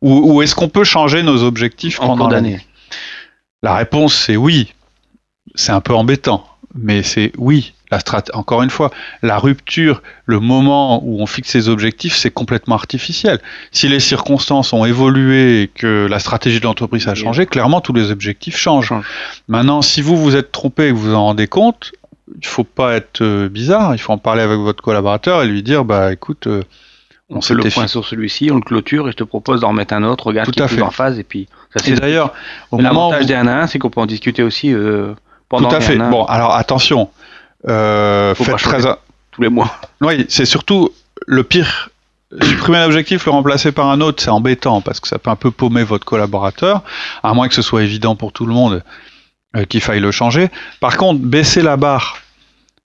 Ou, 0.00 0.32
ou 0.34 0.42
est-ce 0.42 0.54
qu'on 0.54 0.68
peut 0.68 0.84
changer 0.84 1.22
nos 1.22 1.42
objectifs 1.42 2.00
en 2.00 2.06
pendant 2.06 2.28
l'année. 2.28 2.64
La 3.62 3.74
réponse, 3.74 4.14
c'est 4.14 4.36
oui. 4.36 4.72
C'est 5.56 5.72
un 5.72 5.80
peu 5.80 5.94
embêtant, 5.94 6.46
mais 6.74 7.02
c'est 7.02 7.32
oui. 7.38 7.72
La 7.90 7.98
strat- 8.00 8.30
Encore 8.32 8.62
une 8.62 8.70
fois, 8.70 8.90
la 9.22 9.38
rupture, 9.38 10.02
le 10.26 10.40
moment 10.40 11.00
où 11.04 11.20
on 11.20 11.26
fixe 11.26 11.50
ses 11.50 11.68
objectifs, 11.68 12.16
c'est 12.16 12.30
complètement 12.30 12.74
artificiel. 12.74 13.38
Si 13.70 13.88
les 13.88 14.00
circonstances 14.00 14.72
ont 14.72 14.84
évolué 14.84 15.62
et 15.62 15.68
que 15.68 16.06
la 16.10 16.18
stratégie 16.18 16.58
de 16.58 16.64
l'entreprise 16.64 17.06
a 17.06 17.14
changé, 17.14 17.46
clairement 17.46 17.80
tous 17.80 17.92
les 17.92 18.10
objectifs 18.10 18.56
changent. 18.56 18.88
Change. 18.88 19.04
Maintenant, 19.48 19.80
si 19.82 20.00
vous 20.02 20.16
vous 20.16 20.34
êtes 20.34 20.50
trompé 20.50 20.86
et 20.86 20.90
que 20.90 20.94
vous 20.94 21.10
vous 21.10 21.14
en 21.14 21.24
rendez 21.26 21.46
compte, 21.46 21.92
il 22.40 22.46
faut 22.46 22.64
pas 22.64 22.94
être 22.96 23.20
euh, 23.20 23.48
bizarre. 23.48 23.94
Il 23.94 23.98
faut 23.98 24.12
en 24.12 24.18
parler 24.18 24.42
avec 24.42 24.58
votre 24.58 24.82
collaborateur 24.82 25.42
et 25.42 25.46
lui 25.46 25.62
dire, 25.62 25.84
bah 25.84 26.12
écoute, 26.12 26.46
euh, 26.48 26.62
On 27.30 27.36
on 27.36 27.40
fait 27.42 27.54
le 27.54 27.62
point 27.64 27.86
sur 27.86 28.04
celui-ci, 28.04 28.50
on 28.50 28.56
le 28.56 28.60
clôture 28.62 29.06
et 29.08 29.12
je 29.12 29.16
te 29.16 29.24
propose 29.24 29.60
d'en 29.60 29.68
remettre 29.68 29.94
un 29.94 30.02
autre. 30.02 30.26
Regarde 30.26 30.46
Tout 30.46 30.52
qui 30.52 30.60
est 30.60 30.62
à 30.62 30.66
plus 30.68 30.76
fait. 30.76 30.82
en 30.82 30.90
phase 30.90 31.18
et 31.18 31.24
puis 31.24 31.46
ça 31.76 31.84
c'est 31.84 31.94
d'ailleurs, 31.94 32.32
au 32.72 32.78
moment 32.78 33.10
où 33.10 33.12
1 33.12 33.46
à 33.46 33.62
1, 33.62 33.66
c'est 33.68 33.78
qu'on 33.78 33.90
peut 33.90 34.00
en 34.00 34.06
discuter 34.06 34.42
aussi 34.42 34.72
euh, 34.72 35.12
pendant 35.56 35.68
tout 35.70 35.76
à 35.76 35.80
fait. 35.80 35.96
1 35.96 36.00
à 36.00 36.06
1, 36.06 36.10
Bon, 36.10 36.24
alors 36.24 36.54
attention. 36.54 37.10
Euh, 37.68 38.34
faites 38.34 38.56
très. 38.56 38.86
a- 38.86 38.98
tous 39.30 39.42
les 39.42 39.48
mois. 39.48 39.70
Oui, 40.00 40.26
c'est 40.28 40.44
surtout 40.44 40.90
le 41.26 41.42
pire. 41.44 41.90
Supprimer 42.42 42.78
un 42.78 42.86
objectif, 42.86 43.26
le 43.26 43.30
remplacer 43.32 43.70
par 43.70 43.88
un 43.90 44.00
autre, 44.00 44.20
c'est 44.22 44.30
embêtant 44.30 44.80
parce 44.80 44.98
que 44.98 45.06
ça 45.06 45.18
peut 45.20 45.30
un 45.30 45.36
peu 45.36 45.50
paumer 45.52 45.84
votre 45.84 46.04
collaborateur, 46.04 46.82
à 47.22 47.32
moins 47.32 47.46
que 47.48 47.54
ce 47.54 47.62
soit 47.62 47.82
évident 47.84 48.16
pour 48.16 48.32
tout 48.32 48.44
le 48.44 48.52
monde 48.52 48.82
euh, 49.56 49.64
qu'il 49.64 49.80
faille 49.80 50.00
le 50.00 50.10
changer. 50.10 50.50
Par 50.80 50.96
contre, 50.96 51.20
baisser 51.20 51.62
la 51.62 51.76
barre 51.76 52.16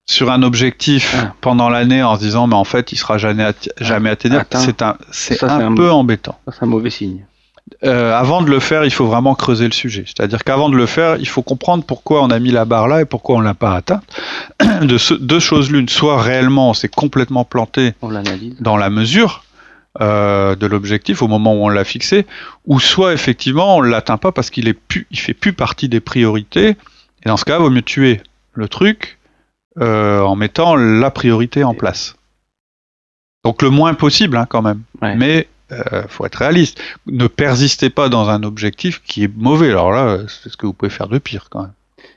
sur 0.06 0.30
un 0.30 0.42
objectif 0.44 1.16
Ah. 1.18 1.32
pendant 1.40 1.68
l'année 1.68 2.02
en 2.02 2.14
se 2.14 2.20
disant 2.20 2.46
mais 2.46 2.54
en 2.54 2.64
fait 2.64 2.92
il 2.92 2.96
sera 2.96 3.18
jamais, 3.18 3.42
atteignable, 4.08 4.42
atteint. 4.42 4.60
c'est 5.10 5.42
un, 5.42 5.60
un, 5.60 5.74
peu 5.74 5.90
embêtant. 5.90 6.38
C'est 6.52 6.62
un 6.62 6.66
mauvais 6.66 6.90
signe. 6.90 7.24
Euh, 7.84 8.12
avant 8.14 8.42
de 8.42 8.50
le 8.50 8.58
faire, 8.60 8.84
il 8.84 8.90
faut 8.90 9.06
vraiment 9.06 9.34
creuser 9.34 9.64
le 9.66 9.72
sujet. 9.72 10.04
C'est-à-dire 10.06 10.44
qu'avant 10.44 10.68
de 10.68 10.76
le 10.76 10.86
faire, 10.86 11.16
il 11.16 11.28
faut 11.28 11.42
comprendre 11.42 11.84
pourquoi 11.84 12.22
on 12.22 12.30
a 12.30 12.38
mis 12.38 12.50
la 12.50 12.64
barre 12.64 12.88
là 12.88 13.00
et 13.00 13.04
pourquoi 13.04 13.36
on 13.36 13.40
l'a 13.40 13.54
pas 13.54 13.74
atteinte. 13.74 14.02
De 14.82 14.98
ce- 14.98 15.14
deux 15.14 15.40
choses 15.40 15.70
l'une, 15.70 15.88
soit 15.88 16.20
réellement 16.20 16.70
on 16.70 16.74
s'est 16.74 16.88
complètement 16.88 17.44
planté 17.44 17.94
dans 18.60 18.76
la 18.76 18.90
mesure 18.90 19.44
euh, 20.00 20.54
de 20.56 20.66
l'objectif 20.66 21.20
au 21.22 21.28
moment 21.28 21.54
où 21.54 21.64
on 21.64 21.68
l'a 21.68 21.84
fixé, 21.84 22.26
ou 22.66 22.78
soit 22.80 23.12
effectivement 23.12 23.76
on 23.76 23.80
l'atteint 23.80 24.18
pas 24.18 24.30
parce 24.32 24.50
qu'il 24.50 24.68
est 24.68 24.72
plus, 24.74 25.06
il 25.10 25.18
fait 25.18 25.34
plus 25.34 25.52
partie 25.52 25.88
des 25.88 26.00
priorités. 26.00 26.76
Et 27.24 27.28
dans 27.28 27.36
ce 27.36 27.44
cas, 27.44 27.56
il 27.58 27.62
vaut 27.62 27.70
mieux 27.70 27.82
tuer 27.82 28.20
le 28.54 28.68
truc 28.68 29.18
euh, 29.80 30.20
en 30.20 30.34
mettant 30.36 30.76
la 30.76 31.10
priorité 31.10 31.64
en 31.64 31.74
place. 31.74 32.14
Donc 33.44 33.62
le 33.62 33.70
moins 33.70 33.94
possible 33.94 34.36
hein, 34.36 34.46
quand 34.48 34.62
même. 34.62 34.82
Ouais. 35.02 35.16
Mais 35.16 35.48
euh, 35.72 36.02
faut 36.08 36.24
être 36.26 36.36
réaliste. 36.36 36.80
Ne 37.06 37.26
persistez 37.26 37.90
pas 37.90 38.08
dans 38.08 38.28
un 38.28 38.42
objectif 38.42 39.02
qui 39.04 39.24
est 39.24 39.30
mauvais. 39.36 39.68
Alors 39.70 39.92
là, 39.92 40.04
euh, 40.06 40.24
c'est 40.28 40.50
ce 40.50 40.56
que 40.56 40.66
vous 40.66 40.72
pouvez 40.72 40.90
faire 40.90 41.08
de 41.08 41.18
pire 41.18 41.46
quand 41.50 41.62
même. 41.62 41.72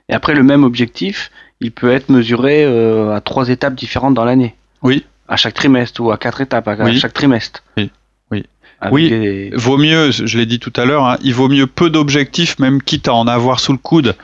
Et 0.10 0.14
après, 0.14 0.34
le 0.34 0.44
même 0.44 0.64
objectif, 0.64 1.32
il 1.62 1.72
peut 1.72 1.92
être 1.92 2.10
mesuré 2.10 2.64
euh, 2.66 3.16
à 3.16 3.22
trois 3.22 3.50
étapes 3.50 3.76
différentes 3.76 4.14
dans 4.14 4.26
l'année. 4.26 4.56
Oui. 4.82 5.06
À 5.28 5.38
chaque 5.38 5.54
trimestre 5.54 6.02
ou 6.02 6.12
à 6.12 6.18
quatre 6.18 6.42
étapes 6.42 6.68
à 6.68 6.76
Oui. 6.84 7.00
chaque 7.00 7.14
trimestre. 7.14 7.64
Oui. 7.78 7.90
Oui. 8.32 8.46
Avec 8.82 8.94
Oui. 8.94 9.10
des- 9.10 9.52
Vaut 9.56 9.78
mieux, 9.78 10.12
je 10.12 10.38
l'ai 10.38 10.46
dit 10.46 10.60
tout 10.60 10.74
à 10.76 10.84
l'heure, 10.86 11.06
hein, 11.06 11.18
il 11.24 11.34
vaut 11.34 11.48
mieux 11.48 11.68
peu 11.68 11.90
d'objectifs, 11.90 12.60
même 12.60 12.82
quitte 12.82 13.08
à 13.08 13.14
en 13.14 13.28
avoir 13.28 13.60
sous 13.62 13.72
le 13.72 13.78
coude, 13.78 14.16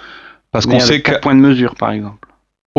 parce 0.52 0.66
qu'on 0.66 0.80
sait 0.80 1.02
que 1.02 1.12
quatre 1.12 1.22
points 1.22 1.36
de 1.36 1.40
mesure, 1.40 1.76
par 1.76 1.92
exemple. 1.92 2.19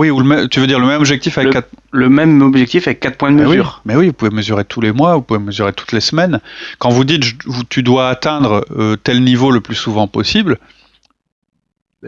Oui, 0.00 0.10
ou 0.10 0.20
le 0.20 0.48
tu 0.48 0.60
veux 0.60 0.66
dire 0.66 0.78
le 0.80 0.86
même 0.86 0.98
objectif 1.00 1.38
avec 1.38 1.48
Le 1.48 1.52
quatre. 1.52 1.68
Le 1.92 2.08
même 2.08 2.42
objectif 2.42 2.86
avec 2.88 3.00
quatre 3.00 3.16
points 3.16 3.30
de 3.30 3.36
Mais 3.36 3.42
oui, 3.44 3.48
mesure. 3.50 3.82
mais 3.84 3.96
oui, 3.96 4.06
vous 4.08 4.12
pouvez 4.12 4.30
mesurer 4.30 4.64
tous 4.64 4.80
les 4.80 4.92
mois, 4.92 5.14
vous 5.16 5.22
pouvez 5.22 5.40
mesurer 5.40 5.72
toutes 5.72 5.92
les 5.92 6.00
semaines. 6.00 6.40
Quand 6.78 6.90
vous 6.90 7.04
dites 7.04 7.24
je- 7.24 7.34
tu 7.68 7.82
dois 7.82 8.08
atteindre 8.08 8.64
euh, 8.76 8.96
tel 8.96 9.22
niveau 9.22 9.50
le 9.50 9.60
plus 9.60 9.74
souvent 9.74 10.06
possible, 10.08 10.58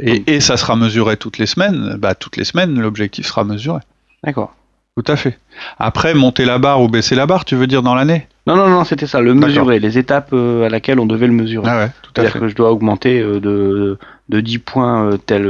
et, 0.00 0.22
et 0.34 0.40
ça 0.40 0.56
sera 0.56 0.74
mesuré 0.76 1.16
toutes 1.16 1.38
les 1.38 1.46
semaines, 1.46 1.96
bah 1.98 2.14
toutes 2.14 2.36
les 2.36 2.44
semaines 2.44 2.80
l'objectif 2.80 3.26
sera 3.26 3.44
mesuré. 3.44 3.80
D'accord. 4.24 4.54
Tout 4.96 5.04
à 5.10 5.16
fait. 5.16 5.38
Après, 5.78 6.12
monter 6.12 6.44
la 6.44 6.58
barre 6.58 6.82
ou 6.82 6.88
baisser 6.88 7.14
la 7.14 7.24
barre, 7.26 7.44
tu 7.46 7.56
veux 7.56 7.66
dire 7.66 7.82
dans 7.82 7.94
l'année? 7.94 8.26
Non, 8.46 8.56
non, 8.56 8.68
non, 8.68 8.84
c'était 8.84 9.06
ça, 9.06 9.20
le 9.22 9.32
mesurer, 9.34 9.78
les 9.80 9.96
étapes 9.98 10.30
euh, 10.34 10.66
à 10.66 10.68
laquelle 10.68 10.98
on 11.00 11.06
devait 11.06 11.26
le 11.28 11.32
mesurer. 11.32 11.66
Ah 11.68 11.78
ouais, 11.78 11.86
tout 12.02 12.10
à 12.10 12.12
C'est-à-dire 12.14 12.32
fait. 12.32 12.38
que 12.40 12.48
je 12.48 12.54
dois 12.54 12.70
augmenter 12.72 13.20
euh, 13.20 13.40
de, 13.40 13.98
de 14.28 14.40
10 14.40 14.58
points 14.58 15.10
tel, 15.24 15.44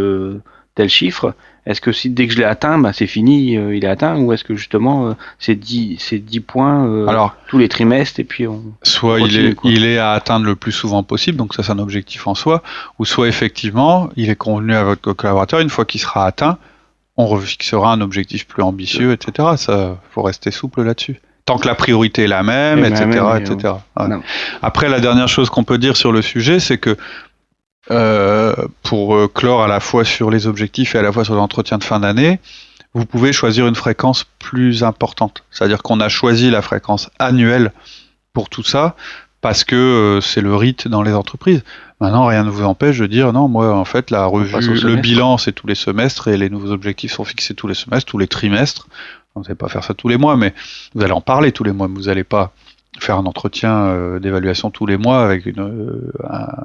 tel 0.75 0.89
chiffre. 0.89 1.35
Est-ce 1.65 1.81
que 1.81 1.93
si 1.93 2.11
dès 2.11 2.27
que 2.27 2.33
je 2.33 2.39
l'ai 2.39 2.45
atteint, 2.45 2.79
bah, 2.79 2.93
c'est 2.93 3.07
fini, 3.07 3.57
euh, 3.57 3.77
il 3.77 3.85
est 3.85 3.89
atteint, 3.89 4.19
ou 4.19 4.33
est-ce 4.33 4.43
que 4.43 4.57
justement 4.57 5.09
euh, 5.09 5.13
c'est 5.39 5.55
10, 5.55 5.97
c'est 6.01 6.19
10 6.19 6.41
points 6.41 6.87
euh, 6.87 7.07
Alors, 7.07 7.37
tous 7.47 7.59
les 7.59 7.69
trimestres 7.69 8.19
et 8.19 8.25
puis 8.25 8.49
on. 8.49 8.63
soit 8.83 9.21
il 9.21 9.27
continue, 9.27 9.49
est, 9.49 9.55
quoi. 9.55 9.71
il 9.71 9.85
est 9.85 9.99
à 9.99 10.11
atteindre 10.11 10.47
le 10.47 10.57
plus 10.57 10.73
souvent 10.73 11.05
possible, 11.05 11.37
donc 11.37 11.55
ça 11.55 11.63
c'est 11.63 11.71
un 11.71 11.79
objectif 11.79 12.27
en 12.27 12.35
soi, 12.35 12.63
ou 12.99 13.05
soit 13.05 13.29
effectivement 13.29 14.11
il 14.17 14.29
est 14.29 14.37
convenu 14.37 14.75
à 14.75 14.83
votre 14.83 15.13
collaborateur, 15.13 15.61
une 15.61 15.71
fois 15.71 15.85
qu'il 15.85 16.01
sera 16.01 16.27
atteint, 16.27 16.59
on 17.17 17.27
refixera 17.27 17.93
un 17.93 18.01
objectif 18.01 18.49
plus 18.49 18.63
ambitieux, 18.63 19.13
etc. 19.13 19.51
Ça, 19.57 19.99
faut 20.11 20.23
rester 20.23 20.51
souple 20.51 20.83
là-dessus. 20.83 21.21
Tant 21.45 21.59
que 21.59 21.67
la 21.67 21.75
priorité 21.75 22.25
est 22.25 22.29
la 22.29 22.43
même, 22.43 22.85
Et 22.85 22.89
etc., 22.89 23.05
même, 23.07 23.37
et 23.37 23.41
etc. 23.41 23.75
Ouais. 23.97 24.07
Après, 24.63 24.89
la 24.89 25.01
dernière 25.01 25.29
chose 25.29 25.51
qu'on 25.51 25.65
peut 25.65 25.79
dire 25.79 25.97
sur 25.97 26.13
le 26.13 26.23
sujet, 26.23 26.61
c'est 26.61 26.79
que 26.79 26.97
euh, 27.91 28.55
pour 28.83 29.17
euh, 29.17 29.29
clore 29.29 29.63
à 29.63 29.69
la 29.69 29.81
fois 29.81 30.05
sur 30.05 30.31
les 30.31 30.47
objectifs 30.47 30.95
et 30.95 30.99
à 30.99 31.03
la 31.03 31.13
fois 31.13 31.25
sur 31.25 31.35
l'entretien 31.35 31.79
de 31.79 31.85
fin 31.85 32.01
d'année, 32.01 32.39
vous 32.95 33.07
pouvez 33.07 33.33
choisir 33.33 33.67
une 33.67 33.75
fréquence 33.75 34.25
plus 34.39 34.85
importante. 34.85 35.45
C'est-à-dire 35.51 35.83
qu'on 35.83 36.01
a 36.01 36.09
choisi 36.09 36.51
la 36.51 36.63
fréquence 36.63 37.11
annuelle 37.19 37.73
pour 38.33 38.49
tout 38.49 38.63
ça 38.63 38.97
parce 39.41 39.65
que 39.65 40.21
c'est 40.23 40.41
le 40.41 40.55
rite 40.55 40.87
dans 40.89 41.03
les 41.03 41.13
entreprises. 41.13 41.65
Maintenant, 42.01 42.27
rien 42.27 42.45
ne 42.45 42.51
vous 42.51 42.65
empêche 42.65 42.99
de 42.99 43.07
dire 43.07 43.33
non, 43.33 43.49
moi, 43.49 43.75
en 43.75 43.85
fait, 43.85 44.11
la 44.11 44.27
revue, 44.27 44.53
le 44.83 44.97
bilan, 44.97 45.39
c'est 45.39 45.53
tous 45.53 45.67
les 45.67 45.75
semestres 45.75 46.29
et 46.29 46.37
les 46.37 46.51
nouveaux 46.51 46.73
objectifs 46.73 47.13
sont 47.13 47.25
fixés 47.25 47.55
tous 47.55 47.69
les 47.69 47.75
semestres, 47.75 48.11
tous 48.11 48.19
les 48.19 48.27
trimestres. 48.27 48.89
Vous 49.35 49.43
n'allez 49.43 49.55
pas 49.55 49.69
faire 49.69 49.85
ça 49.85 49.95
tous 49.95 50.09
les 50.09 50.17
mois, 50.17 50.37
mais 50.37 50.53
vous 50.95 51.03
allez 51.03 51.13
en 51.13 51.21
parler 51.21 51.53
tous 51.53 51.65
les 51.65 51.73
mois. 51.73 51.87
Vous 51.87 52.03
n'allez 52.03 52.25
pas 52.25 52.53
faire 52.99 53.17
un 53.19 53.27
entretien 53.27 53.87
euh, 53.87 54.19
d'évaluation 54.19 54.71
tous 54.71 54.87
les 54.87 54.97
mois 54.97 55.25
avec 55.25 55.47
une, 55.47 55.61
euh, 55.61 56.13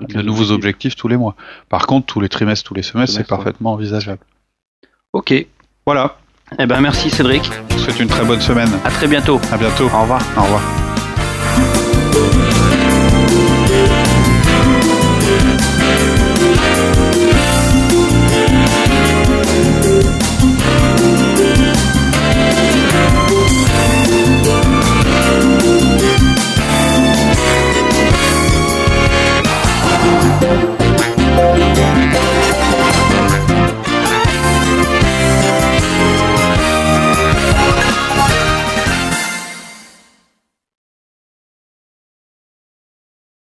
de 0.07 0.21
nouveaux 0.21 0.51
objectifs 0.51 0.95
tous 0.95 1.07
les 1.07 1.17
mois. 1.17 1.35
Par 1.69 1.87
contre, 1.87 2.05
tous 2.07 2.19
les 2.19 2.29
trimestres, 2.29 2.67
tous 2.67 2.73
les 2.73 2.83
semestres, 2.83 3.15
c'est 3.15 3.27
parfaitement 3.27 3.73
envisageable. 3.73 4.19
Ok. 5.13 5.33
Voilà. 5.85 6.17
Eh 6.59 6.65
ben 6.65 6.79
merci 6.81 7.09
Cédric. 7.09 7.49
C'est 7.77 7.99
une 7.99 8.07
très 8.07 8.25
bonne 8.25 8.41
semaine. 8.41 8.69
À 8.85 8.89
très 8.89 9.07
bientôt. 9.07 9.39
À 9.51 9.57
bientôt. 9.57 9.85
Au 9.85 10.01
revoir. 10.01 10.21
Au 10.37 10.43
revoir. 10.43 10.86